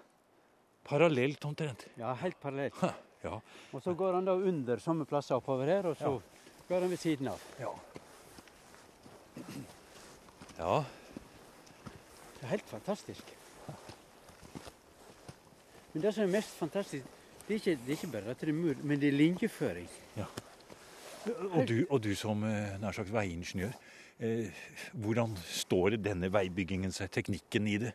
Parallelt 0.87 1.45
omtrent. 1.45 1.87
Ja, 1.99 2.15
helt 2.23 2.41
parallelt. 2.41 2.75
Ja. 3.27 3.39
Og 3.75 3.83
så 3.85 3.95
går 3.99 4.19
han 4.19 4.29
da 4.29 4.37
under 4.39 4.81
samme 4.83 5.07
plasser 5.09 5.37
oppover 5.37 5.69
her, 5.71 5.91
og 5.91 5.99
så 5.99 6.13
ja. 6.15 6.53
går 6.69 6.87
han 6.87 6.93
ved 6.93 7.03
siden 7.03 7.31
av. 7.33 7.43
Ja. 7.61 7.73
ja. 10.59 10.79
Det 12.37 12.47
er 12.47 12.55
helt 12.55 12.71
fantastisk. 12.71 13.35
Men 15.93 16.05
det 16.05 16.15
som 16.15 16.27
er 16.27 16.33
mest 16.33 16.57
fantastisk, 16.57 17.05
det 17.47 17.55
er 17.55 17.61
ikke, 17.61 17.77
det 17.83 17.93
er 17.93 17.99
ikke 17.99 18.13
bare 18.13 18.33
at 18.33 18.41
det 18.41 18.53
er 18.53 18.59
mur, 18.59 18.81
men 18.83 19.01
det 19.01 19.09
er 19.13 19.19
linjeføring. 19.19 19.91
Ja. 20.17 20.31
Og 21.51 21.67
du, 21.69 21.77
og 21.91 22.03
du 22.05 22.13
som 22.15 22.45
eh, 22.47 22.77
nær 22.79 22.95
sagt 22.95 23.11
veiingeniør, 23.13 23.75
Eh, 24.17 24.49
hvordan 24.97 25.35
står 25.45 25.99
denne 26.01 26.31
veibyggingen 26.33 26.93
seg, 26.95 27.11
teknikken 27.13 27.67
i 27.69 27.77
det? 27.83 27.91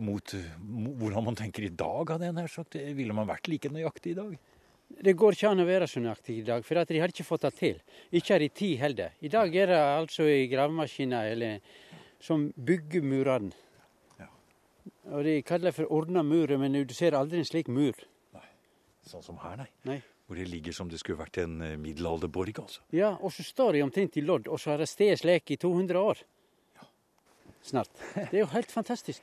Mot 0.00 0.32
hvordan 0.32 1.24
man 1.26 1.36
tenker 1.36 1.66
i 1.66 1.72
dag, 1.72 2.08
hadde 2.08 2.28
jeg 2.30 2.36
nær 2.36 2.48
sagt. 2.52 2.78
Ville 2.96 3.16
man 3.16 3.28
vært 3.28 3.48
like 3.52 3.68
nøyaktig 3.72 4.14
i 4.14 4.18
dag? 4.18 4.36
Det 4.86 5.16
går 5.18 5.34
ikke 5.34 5.50
an 5.50 5.60
å 5.64 5.66
være 5.66 5.88
så 5.90 6.00
nøyaktig 6.00 6.38
i 6.40 6.46
dag, 6.46 6.64
for 6.64 6.78
de 6.86 7.00
har 7.02 7.10
ikke 7.12 7.26
fått 7.26 7.42
det 7.48 7.52
til. 7.58 7.78
Ikke 8.14 8.36
har 8.36 8.42
de 8.44 8.48
tid 8.54 8.76
heller. 8.78 9.16
I 9.20 9.30
dag 9.32 9.54
er 9.58 9.72
det 9.72 9.78
altså 9.82 10.28
i 10.30 10.46
gravemaskiner 10.48 11.32
eller 11.34 11.58
som 12.22 12.46
bygger 12.56 13.02
murene. 13.04 13.50
Ja. 14.20 14.28
Og 15.12 15.24
De 15.26 15.40
kaller 15.42 15.70
det 15.72 15.76
for 15.76 15.90
ordna 15.92 16.22
murer, 16.22 16.56
men 16.62 16.72
du 16.86 16.94
ser 16.94 17.18
aldri 17.18 17.42
en 17.42 17.48
slik 17.48 17.68
mur. 17.68 17.98
Nei, 18.36 18.46
Sånn 19.10 19.26
som 19.26 19.40
her, 19.42 19.64
nei. 19.64 19.70
nei. 19.90 19.98
Hvor 20.26 20.38
det 20.38 20.48
ligger 20.50 20.74
som 20.74 20.88
det 20.90 20.98
skulle 20.98 21.20
vært 21.20 21.38
en 21.38 21.60
eh, 21.62 21.76
middelalderborg, 21.78 22.56
altså. 22.58 22.80
Ja, 22.94 23.12
og 23.20 23.30
så 23.34 23.44
står 23.46 23.76
de 23.76 23.82
omtrent 23.84 24.16
i 24.18 24.24
lodd, 24.24 24.48
og 24.50 24.58
så 24.58 24.72
har 24.72 24.80
det 24.82 24.88
stått 24.90 25.20
slik 25.22 25.52
i 25.54 25.58
200 25.62 26.00
år. 26.02 26.22
Ja. 26.78 26.88
Snart. 27.62 27.92
Det 28.14 28.32
er 28.32 28.40
jo 28.44 28.48
helt 28.54 28.72
fantastisk. 28.72 29.22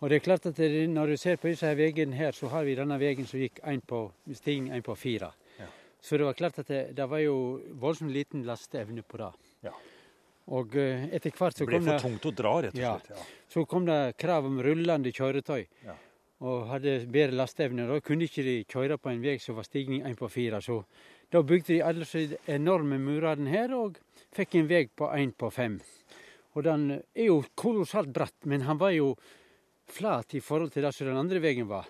Og 0.00 0.08
det 0.08 0.16
er 0.16 0.24
klart 0.24 0.46
at 0.48 0.56
det, 0.56 0.88
Når 0.88 1.12
du 1.12 1.16
ser 1.20 1.36
på 1.36 1.50
disse 1.50 1.68
veiene 1.76 2.16
her, 2.16 2.32
så 2.32 2.48
har 2.48 2.64
vi 2.64 2.74
denne 2.74 2.96
veien 2.98 3.26
som 3.28 3.40
gikk 3.40 3.60
én 3.68 3.82
på 3.84 4.10
stigen 4.32 4.72
én 4.72 4.82
på 4.82 4.96
fire. 4.96 5.32
Ja. 5.58 5.68
Så 6.00 6.16
det 6.16 6.24
var 6.24 6.34
klart 6.34 6.58
at 6.58 6.68
det, 6.68 6.96
det 6.96 7.06
var 7.08 7.20
jo 7.20 7.60
voldsomt 7.80 8.12
liten 8.12 8.46
lasteevne 8.48 9.02
på 9.02 9.20
det. 9.20 9.30
Ja. 9.68 9.74
Og 10.50 10.74
uh, 10.74 11.04
etter 11.12 11.34
hvert 11.36 11.58
så 11.58 11.66
kom 11.66 11.76
det 11.76 11.82
ble 11.84 11.98
for 11.98 12.06
tungt 12.08 12.26
å 12.26 12.32
dra, 12.34 12.54
rett 12.64 12.74
og 12.74 12.80
slett. 12.80 13.10
Ja. 13.12 13.26
Så 13.52 13.66
kom 13.68 13.84
det 13.86 13.98
krav 14.18 14.48
om 14.48 14.56
rullende 14.64 15.12
kjøretøy. 15.12 15.66
Ja. 15.84 15.96
Og 16.40 16.70
hadde 16.70 16.96
bedre 17.12 17.36
lasteevne. 17.36 17.84
Da 17.90 18.00
kunne 18.00 18.24
ikke 18.24 18.46
de 18.46 18.56
kjøre 18.64 18.96
på 18.96 19.12
en 19.12 19.20
vei 19.20 19.36
som 19.38 19.58
var 19.58 19.68
stigning 19.68 20.06
én 20.08 20.16
på 20.16 20.30
fire. 20.32 20.62
Så 20.64 20.80
da 21.30 21.42
bygde 21.44 21.74
de 21.74 21.82
alle 21.84 22.08
de 22.08 22.40
enorme 22.48 22.96
murene 22.98 23.52
her, 23.52 23.76
og 23.76 24.00
fikk 24.32 24.56
en 24.56 24.70
vei 24.70 24.86
på 24.88 25.10
én 25.12 25.36
på 25.36 25.52
fem. 25.52 25.76
Og 26.56 26.64
den 26.64 26.88
er 26.96 27.28
jo 27.28 27.42
kolossalt 27.54 28.08
bratt, 28.10 28.38
men 28.48 28.64
han 28.66 28.80
var 28.80 28.96
jo 28.96 29.12
flat 29.92 30.34
i 30.34 30.42
forhold 30.44 30.72
til 30.74 30.84
det 30.86 30.92
som 30.94 31.08
den 31.08 31.20
andre 31.20 31.40
veien 31.42 31.68
var. 31.68 31.88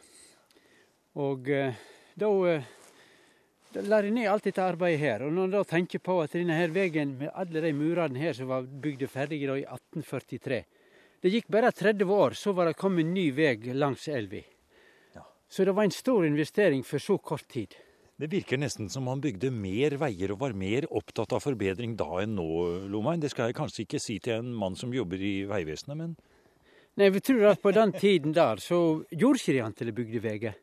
Og 1.21 1.49
eh, 1.51 1.75
da, 2.15 2.29
lar 2.29 2.63
da 3.75 3.83
la 3.87 4.01
de 4.03 4.13
ned 4.15 4.29
alt 4.31 4.47
dette 4.47 4.63
arbeidet 4.63 5.01
her. 5.03 5.25
Og 5.27 5.35
når 5.35 5.49
en 5.49 5.57
da 5.59 5.65
tenker 5.69 6.03
på 6.03 6.21
at 6.23 6.37
denne 6.37 6.57
her 6.59 6.73
veien 6.75 7.17
med 7.19 7.35
alle 7.35 7.65
de 7.65 7.73
murene 7.77 8.23
her 8.23 8.37
som 8.37 8.51
var 8.51 8.67
bygd 8.67 9.07
ferdig 9.11 9.43
i 9.43 9.51
1843 9.51 10.63
Det 11.21 11.31
gikk 11.35 11.51
bare 11.53 11.73
30 11.73 12.11
år, 12.17 12.33
så 12.33 12.53
var 12.57 12.71
det 12.71 12.79
kommet 12.81 13.05
en 13.05 13.13
ny 13.15 13.29
vei 13.37 13.75
langs 13.77 14.09
elva. 14.09 14.41
Ja. 15.15 15.27
Så 15.49 15.65
det 15.65 15.75
var 15.77 15.85
en 15.85 15.93
stor 15.93 16.25
investering 16.25 16.83
for 16.83 16.99
så 16.99 17.19
kort 17.19 17.49
tid. 17.49 17.77
Det 18.21 18.29
virker 18.29 18.59
nesten 18.61 18.89
som 18.93 19.07
man 19.09 19.21
bygde 19.21 19.49
mer 19.49 19.95
veier 19.97 20.33
og 20.33 20.41
var 20.43 20.53
mer 20.53 20.85
opptatt 20.93 21.33
av 21.33 21.41
forbedring 21.41 21.95
da 21.97 22.19
enn 22.21 22.35
nå, 22.37 22.49
Lomein. 22.93 23.21
Det 23.21 23.31
skal 23.33 23.49
jeg 23.49 23.57
kanskje 23.57 23.87
ikke 23.87 24.01
si 24.01 24.19
til 24.21 24.43
en 24.43 24.51
mann 24.53 24.77
som 24.77 24.93
jobber 24.93 25.21
i 25.25 25.47
Vegvesenet, 25.49 25.97
men 25.97 26.17
Nei, 26.99 27.11
vi 27.11 27.21
tror 27.23 27.53
at 27.53 27.63
på 27.63 27.71
den 27.73 27.93
tiden 27.93 28.35
der 28.35 28.61
så 28.63 29.05
gjorde 29.11 29.39
ikke 29.39 29.53
de 29.53 29.63
han 29.63 29.75
bygde 29.75 29.93
bygdeveier. 29.93 30.59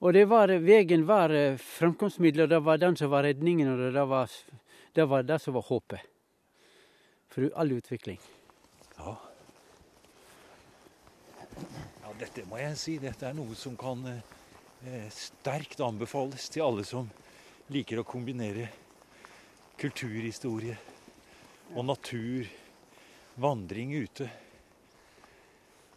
Og 0.00 0.12
det 0.12 0.24
var, 0.28 0.48
veien 0.60 1.04
var 1.06 1.32
eh, 1.32 1.60
og 1.80 2.48
det 2.48 2.60
var 2.64 2.78
den 2.78 2.96
som 2.96 3.10
var 3.10 3.24
redningen, 3.24 3.68
og 3.68 3.92
det 3.92 4.04
var 4.08 4.30
det, 4.94 5.04
var 5.04 5.22
det 5.22 5.38
som 5.40 5.54
var 5.54 5.62
håpet. 5.62 6.00
For 7.28 7.50
all 7.56 7.72
utvikling. 7.72 8.20
Ja. 8.98 9.16
ja. 12.02 12.12
Dette 12.18 12.44
må 12.46 12.60
jeg 12.60 12.76
si, 12.78 12.98
dette 13.02 13.26
er 13.26 13.34
noe 13.34 13.56
som 13.58 13.76
kan 13.76 14.04
eh, 14.06 15.08
sterkt 15.10 15.80
anbefales 15.80 16.48
til 16.52 16.62
alle 16.62 16.84
som 16.86 17.08
liker 17.74 18.02
å 18.02 18.06
kombinere 18.06 18.68
kulturhistorie 19.80 20.76
og 21.74 21.84
natur, 21.88 22.46
vandring 23.40 23.96
ute. 24.04 24.28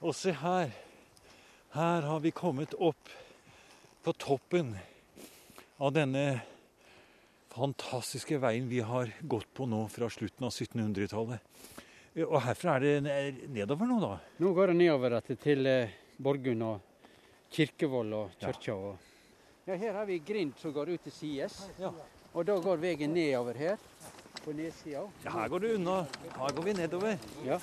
Og 0.01 0.13
se 0.15 0.31
her. 0.31 0.73
Her 1.73 2.01
har 2.05 2.19
vi 2.21 2.31
kommet 2.31 2.73
opp 2.77 3.09
på 4.05 4.13
toppen 4.13 4.75
av 5.77 5.93
denne 5.93 6.25
fantastiske 7.53 8.37
veien 8.41 8.69
vi 8.69 8.79
har 8.85 9.09
gått 9.21 9.49
på 9.57 9.65
nå 9.65 9.87
fra 9.89 10.09
slutten 10.13 10.45
av 10.45 10.53
1700-tallet. 10.53 11.41
Og 12.27 12.37
herfra 12.45 12.77
er 12.77 12.85
det 12.85 13.49
nedover 13.53 13.89
nå, 13.89 13.97
da? 14.01 14.13
Nå 14.41 14.53
går 14.57 14.71
det 14.71 14.77
nedover 14.79 15.17
til 15.33 15.69
eh, 15.69 15.97
Borgund 16.17 16.65
og 16.65 17.03
Kirkevoll 17.53 18.13
og 18.17 18.37
kirka. 18.41 18.73
Ja. 18.73 18.95
ja. 19.69 19.77
her 19.81 19.99
har 20.01 20.09
vi 20.09 20.17
grind 20.25 20.57
som 20.61 20.73
går 20.73 20.93
ut 20.93 21.05
til 21.09 21.13
sides. 21.13 21.59
Ja. 21.81 21.93
Og 22.33 22.45
da 22.45 22.57
går 22.61 22.81
veien 22.81 23.13
nedover 23.13 23.57
her. 23.57 23.77
På 24.43 24.53
nedsida. 24.53 25.07
Ja, 25.25 25.33
her 25.39 25.49
går 25.49 25.65
det 25.65 25.77
unna. 25.79 26.03
Her 26.37 26.57
går 26.57 26.69
vi 26.69 26.75
nedover. 26.77 27.31
Ja. 27.45 27.59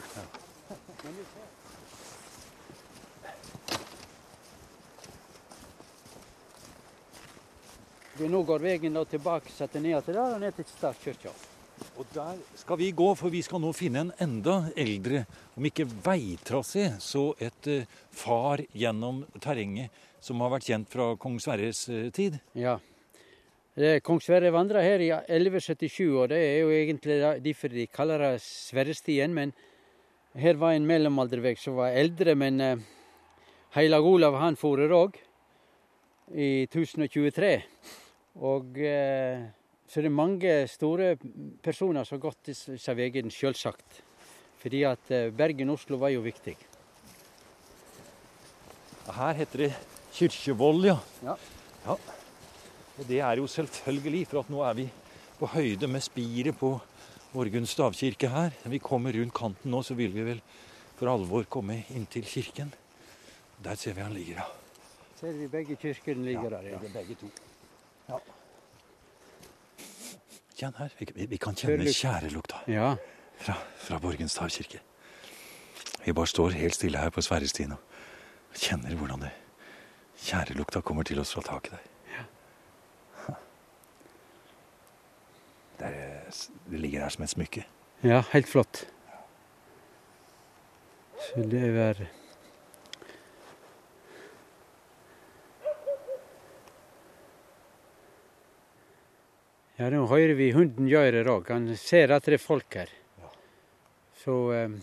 Ja. 8.18 8.29
Nå 8.31 8.44
går 8.46 8.62
veien 8.62 9.00
tilbake 9.11 9.50
setter 9.50 9.83
ned 9.83 10.05
til 10.07 10.14
der 10.14 10.37
og 10.37 10.40
ned 10.40 10.55
til 10.55 10.66
statskirka. 10.70 11.33
Og 11.98 12.07
der 12.14 12.38
skal 12.59 12.79
vi 12.79 12.92
gå, 12.94 13.07
for 13.18 13.33
vi 13.35 13.42
skal 13.42 13.62
nå 13.62 13.72
finne 13.74 14.05
en 14.05 14.12
enda 14.22 14.68
eldre, 14.79 15.24
om 15.59 15.66
ikke 15.66 15.87
veitrasé, 16.05 16.92
så 17.03 17.33
et 17.42 17.70
uh, 17.70 17.87
far 18.14 18.62
gjennom 18.74 19.24
terrenget 19.42 19.90
som 20.22 20.40
har 20.42 20.53
vært 20.55 20.68
kjent 20.68 20.90
fra 20.90 21.12
kong 21.20 21.40
Sverres 21.42 21.85
uh, 21.90 22.09
tid. 22.14 22.38
Ja. 22.59 22.79
Kong 24.07 24.20
Sverre 24.22 24.53
vandra 24.55 24.85
her 24.87 25.03
i 25.03 25.11
1177, 25.11 26.05
og 26.14 26.29
det 26.31 26.38
er 26.38 26.61
jo 26.62 26.70
egentlig 26.70 27.16
derfor 27.42 27.72
de 27.74 27.88
kaller 27.90 28.22
det 28.22 28.33
Sverrestien. 28.44 29.35
Men 29.35 29.50
her 30.38 30.55
var 30.61 30.77
en 30.77 30.87
mellomaldervei 30.87 31.57
som 31.59 31.81
var 31.81 31.98
eldre, 31.98 32.37
men 32.38 32.62
uh, 32.62 32.87
Heilag 33.74 34.07
Olav 34.07 34.38
han 34.38 34.55
for 34.55 34.79
her 34.79 34.94
òg 34.94 35.18
i 36.31 36.68
1023. 36.70 37.57
Og 38.42 38.79
eh, 38.83 39.44
så 39.87 40.03
det 40.03 40.09
er 40.09 40.16
mange 40.16 40.53
store 40.70 41.12
personer 41.62 42.07
som 42.07 42.16
har 42.16 42.25
gått 42.25 42.51
disse 42.51 42.94
veiene, 42.97 43.31
selvsagt. 43.31 44.01
Fordi 44.62 44.81
at 44.88 45.12
eh, 45.12 45.31
Bergen-Oslo 45.35 45.99
var 46.01 46.14
jo 46.14 46.25
viktig. 46.25 46.57
Her 49.14 49.37
heter 49.37 49.66
det 49.66 49.73
Kirkevoll, 50.14 50.87
ja. 50.88 50.97
ja. 51.23 51.37
ja. 51.85 51.97
Og 52.94 53.07
det 53.09 53.20
er 53.20 53.42
jo 53.42 53.47
selvfølgelig, 53.51 54.25
for 54.31 54.40
at 54.40 54.51
nå 54.53 54.62
er 54.64 54.79
vi 54.79 54.88
på 55.38 55.51
høyde 55.53 55.90
med 55.90 56.03
spiret 56.05 56.57
på 56.57 56.73
Årgunn 57.35 57.66
stavkirke 57.68 58.31
her. 58.31 58.55
Vi 58.70 58.81
kommer 58.81 59.12
rundt 59.12 59.35
kanten 59.37 59.75
nå, 59.75 59.83
så 59.83 59.97
vil 59.99 60.14
vi 60.14 60.25
vel 60.25 60.40
for 60.94 61.11
alvor 61.12 61.44
komme 61.51 61.83
inntil 61.92 62.25
kirken. 62.25 62.73
Der 63.64 63.77
ser 63.77 63.99
vi 63.99 64.07
han 64.07 64.14
ligger, 64.14 64.42
ja. 64.42 64.47
Ser 65.18 65.37
vi 65.37 65.51
begge 65.51 65.77
kirkene 65.81 66.25
ligger 66.25 66.49
ja, 66.49 66.57
der, 66.57 66.70
ja. 66.73 66.94
Begge 66.94 67.18
to. 67.20 67.31
Ja. 68.09 68.18
Kjenn 70.55 70.75
her. 70.79 70.93
Vi, 70.99 71.27
vi 71.27 71.38
kan 71.40 71.57
kjenne 71.59 71.90
tjærelukta 71.90 72.61
ja. 72.71 72.95
fra, 73.43 73.57
fra 73.77 73.99
Borgens 73.99 74.37
Tavkirke. 74.38 74.81
Vi 76.05 76.12
bare 76.12 76.31
står 76.31 76.55
helt 76.55 76.75
stille 76.77 77.01
her 77.01 77.11
på 77.11 77.25
Sverrestien 77.25 77.73
og 77.75 77.81
kjenner 78.55 78.95
hvordan 78.95 79.25
det 79.25 79.33
tjærelukta 80.23 80.81
kommer 80.81 81.03
til 81.03 81.19
oss 81.21 81.35
fra 81.35 81.43
taket 81.43 81.75
der. 81.75 81.90
Ja. 82.14 82.25
Det, 85.79 85.88
er, 85.90 86.21
det 86.71 86.81
ligger 86.81 87.03
her 87.03 87.11
som 87.11 87.25
et 87.25 87.33
smykke. 87.35 87.64
Ja, 88.05 88.23
helt 88.31 88.47
flott. 88.49 88.85
Så 91.19 91.43
det 91.51 91.64
er 91.64 92.05
Ja, 99.75 99.89
nå 99.91 100.05
hører 100.07 100.37
vi 100.39 100.53
hunden 100.55 100.87
gjøre 100.87 101.25
det 101.25 101.31
òg. 101.33 101.49
Han 101.51 101.65
ser 101.75 102.13
at 102.15 102.23
det 102.29 102.37
er 102.37 102.43
folk 102.43 102.71
her. 102.79 102.87
Ja. 103.19 103.27
Så, 104.21 104.35
um, 104.55 104.77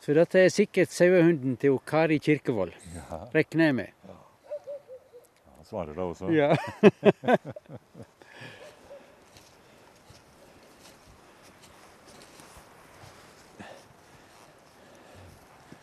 så 0.00 0.14
dette 0.16 0.40
er 0.40 0.48
sikkert 0.48 0.88
sauehunden 0.88 1.56
til 1.60 1.76
Kari 1.84 2.16
Kirkevold, 2.16 2.72
ja. 2.94 3.28
regner 3.34 3.64
jeg 3.66 3.74
med. 3.82 3.90
Ja. 4.08 4.16
Han 5.58 5.64
svarer 5.68 5.92
da 5.92 6.02
også. 6.08 6.32
Ja. 6.32 6.56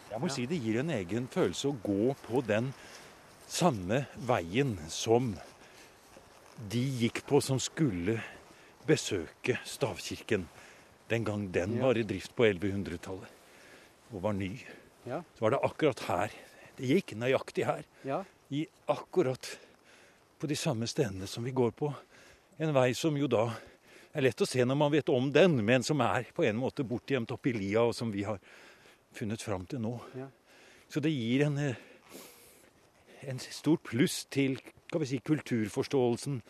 jeg 0.09 0.17
må 0.25 0.27
si 0.33 0.49
det 0.49 0.57
gir 0.65 0.81
en 0.81 0.89
egen 0.97 1.29
følelse 1.29 1.69
å 1.69 1.77
gå 1.85 2.17
på 2.25 2.41
den 2.49 2.73
samme 3.45 4.09
veien 4.25 4.73
som 4.89 5.37
de 6.55 6.81
gikk 7.01 7.23
på 7.27 7.41
som 7.43 7.59
skulle 7.59 8.19
besøke 8.87 9.57
stavkirken 9.65 10.47
den 11.09 11.25
gang 11.25 11.47
den 11.51 11.77
var 11.81 11.97
i 11.97 12.05
drift 12.07 12.35
på 12.35 12.45
1100-tallet 12.47 13.31
og 14.13 14.21
var 14.21 14.33
ny. 14.37 14.51
Ja. 15.05 15.21
Så 15.35 15.45
var 15.45 15.53
det 15.53 15.61
akkurat 15.65 16.01
her. 16.07 16.33
Det 16.77 16.89
gikk 16.89 17.15
nøyaktig 17.19 17.65
her. 17.67 17.85
Ja. 18.05 18.23
I 18.49 18.65
akkurat 18.89 19.49
på 20.39 20.49
de 20.49 20.57
samme 20.57 20.87
stedene 20.87 21.27
som 21.27 21.43
vi 21.45 21.53
går 21.55 21.73
på. 21.77 21.91
En 22.61 22.73
vei 22.75 22.91
som 22.97 23.17
jo 23.17 23.27
da 23.31 23.49
er 24.15 24.23
lett 24.23 24.41
å 24.41 24.47
se 24.47 24.63
når 24.63 24.77
man 24.79 24.93
vet 24.93 25.09
om 25.11 25.27
den, 25.33 25.57
men 25.65 25.83
som 25.83 26.01
er 26.05 26.29
på 26.35 26.45
en 26.47 26.57
måte 26.59 26.85
bortgjemt 26.87 27.33
oppi 27.35 27.51
lia, 27.55 27.83
og 27.83 27.95
som 27.97 28.13
vi 28.13 28.23
har 28.23 28.39
funnet 29.15 29.43
fram 29.43 29.65
til 29.67 29.81
nå. 29.83 29.97
Ja. 30.15 30.29
Så 30.91 31.01
det 31.03 31.11
gir 31.11 31.45
en, 31.47 31.57
eh, 31.57 31.75
en 33.27 33.39
stort 33.39 33.83
pluss 33.83 34.23
til 34.31 34.59
skal 34.87 35.01
vi 35.01 35.09
si, 35.09 35.19
kulturforståelsen 35.19 36.41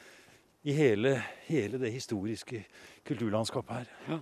i 0.66 0.74
hele, 0.74 1.16
hele 1.46 1.78
det 1.78 1.92
historiske 1.94 2.64
kulturlandskapet 3.06 3.76
her. 3.76 3.92
Ja. 4.10 4.20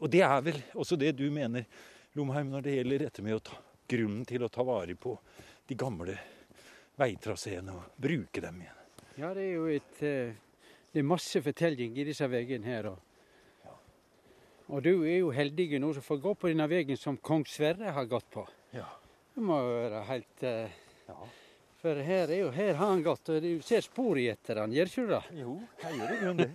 Og 0.00 0.10
det 0.10 0.22
er 0.24 0.40
vel 0.44 0.62
også 0.74 0.96
det 1.00 1.14
du 1.18 1.26
mener, 1.32 1.66
Lomheim, 2.14 2.50
når 2.52 2.64
det 2.64 2.76
gjelder 2.78 3.04
dette 3.06 3.24
med 3.24 3.36
å 3.38 3.42
ta, 3.44 3.58
grunnen 3.90 4.24
til 4.28 4.44
å 4.44 4.50
ta 4.52 4.64
vare 4.66 4.96
på 4.96 5.12
de 5.68 5.76
gamle 5.78 6.16
veitraseene 6.98 7.74
og 7.74 8.00
bruke 8.00 8.42
dem 8.42 8.62
igjen. 8.64 8.80
Ja, 9.18 9.30
det 9.36 9.44
er 9.44 9.52
jo 9.54 9.66
et 9.70 10.02
eh, 10.02 10.34
Det 10.94 11.02
er 11.02 11.06
masse 11.06 11.40
fortelling 11.42 11.96
i 11.98 12.04
disse 12.06 12.26
veiene 12.30 12.66
her. 12.70 12.86
Og, 12.86 13.72
og 14.68 14.82
du 14.82 14.92
er 15.02 15.18
jo 15.18 15.32
heldig 15.34 15.80
nå 15.82 15.90
som 15.96 16.06
får 16.06 16.20
gå 16.22 16.34
på 16.38 16.50
denne 16.52 16.68
veien 16.70 16.96
som 16.96 17.18
kong 17.18 17.42
Sverre 17.50 17.90
har 17.96 18.06
gått 18.06 18.28
på. 18.30 18.44
Ja. 18.72 18.86
Det 19.34 19.42
må 19.42 19.58
jo 19.58 19.72
være 19.74 20.04
helt 20.10 20.46
eh, 20.46 20.82
Ja. 21.08 21.18
For 21.84 21.98
her, 22.00 22.30
er 22.32 22.38
jo, 22.38 22.46
her 22.48 22.78
har 22.78 22.94
han 22.94 23.02
gått, 23.04 23.28
og 23.28 23.42
du 23.44 23.60
ser 23.60 23.82
spor 23.84 24.16
i 24.16 24.22
etter 24.32 24.56
han, 24.56 24.72
gjør 24.72 24.88
ikke 24.88 25.02
du 25.04 25.10
det? 25.10 25.18
Jo, 25.36 25.54
jeg 25.82 25.96
gjør 25.98 26.12
i 26.14 26.20
grunnen 26.22 26.38
det. 26.40 26.52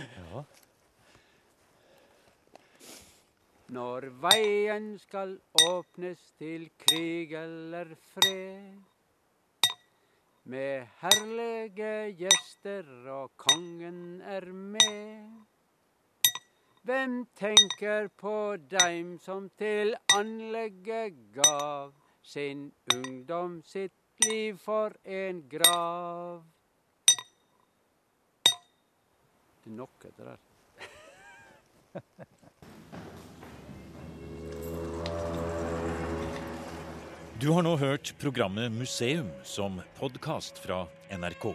Ja. 0.00 0.40
Når 3.76 4.06
veien 4.22 4.86
skal 5.02 5.34
åpnes 5.66 6.22
til 6.40 6.64
krig 6.80 7.34
eller 7.36 7.92
fred, 8.14 8.78
med 10.48 10.88
herlige 11.02 11.90
gjester 12.22 12.88
og 13.12 13.34
kongen 13.44 14.22
er 14.24 14.46
med. 14.48 15.28
Hvem 16.88 17.18
tenker 17.36 18.08
på 18.16 18.56
dem 18.72 19.18
som 19.20 19.50
til 19.60 19.92
anlegget 20.16 21.20
gav 21.36 21.92
sin 22.24 22.70
ungdom 22.96 23.60
sitt 23.68 23.92
liv 24.26 24.58
for 24.62 24.94
en 25.04 25.42
grav? 25.48 26.42
Det 29.64 29.70
er 29.72 29.76
nok 29.80 30.08
etter 30.10 30.32
det. 30.32 30.38
Du 37.44 37.50
har 37.52 37.64
nå 37.66 37.74
hørt 37.76 38.14
programmet 38.16 38.72
Museum 38.72 39.26
som 39.44 39.80
podkast 39.98 40.56
fra 40.62 40.86
NRK. 41.12 41.50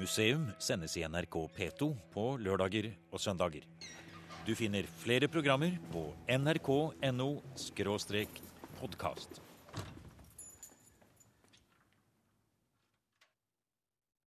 Museum 0.00 0.48
sendes 0.58 0.96
i 0.96 1.04
NRK 1.06 1.36
P2 1.54 1.90
på 2.10 2.24
lørdager 2.42 2.88
og 3.12 3.22
søndager. 3.22 3.62
Du 4.42 4.54
finner 4.58 4.88
flere 5.04 5.28
programmer 5.30 5.76
på 5.92 6.08
nrk.no 6.26 7.30
podkast. 8.80 9.45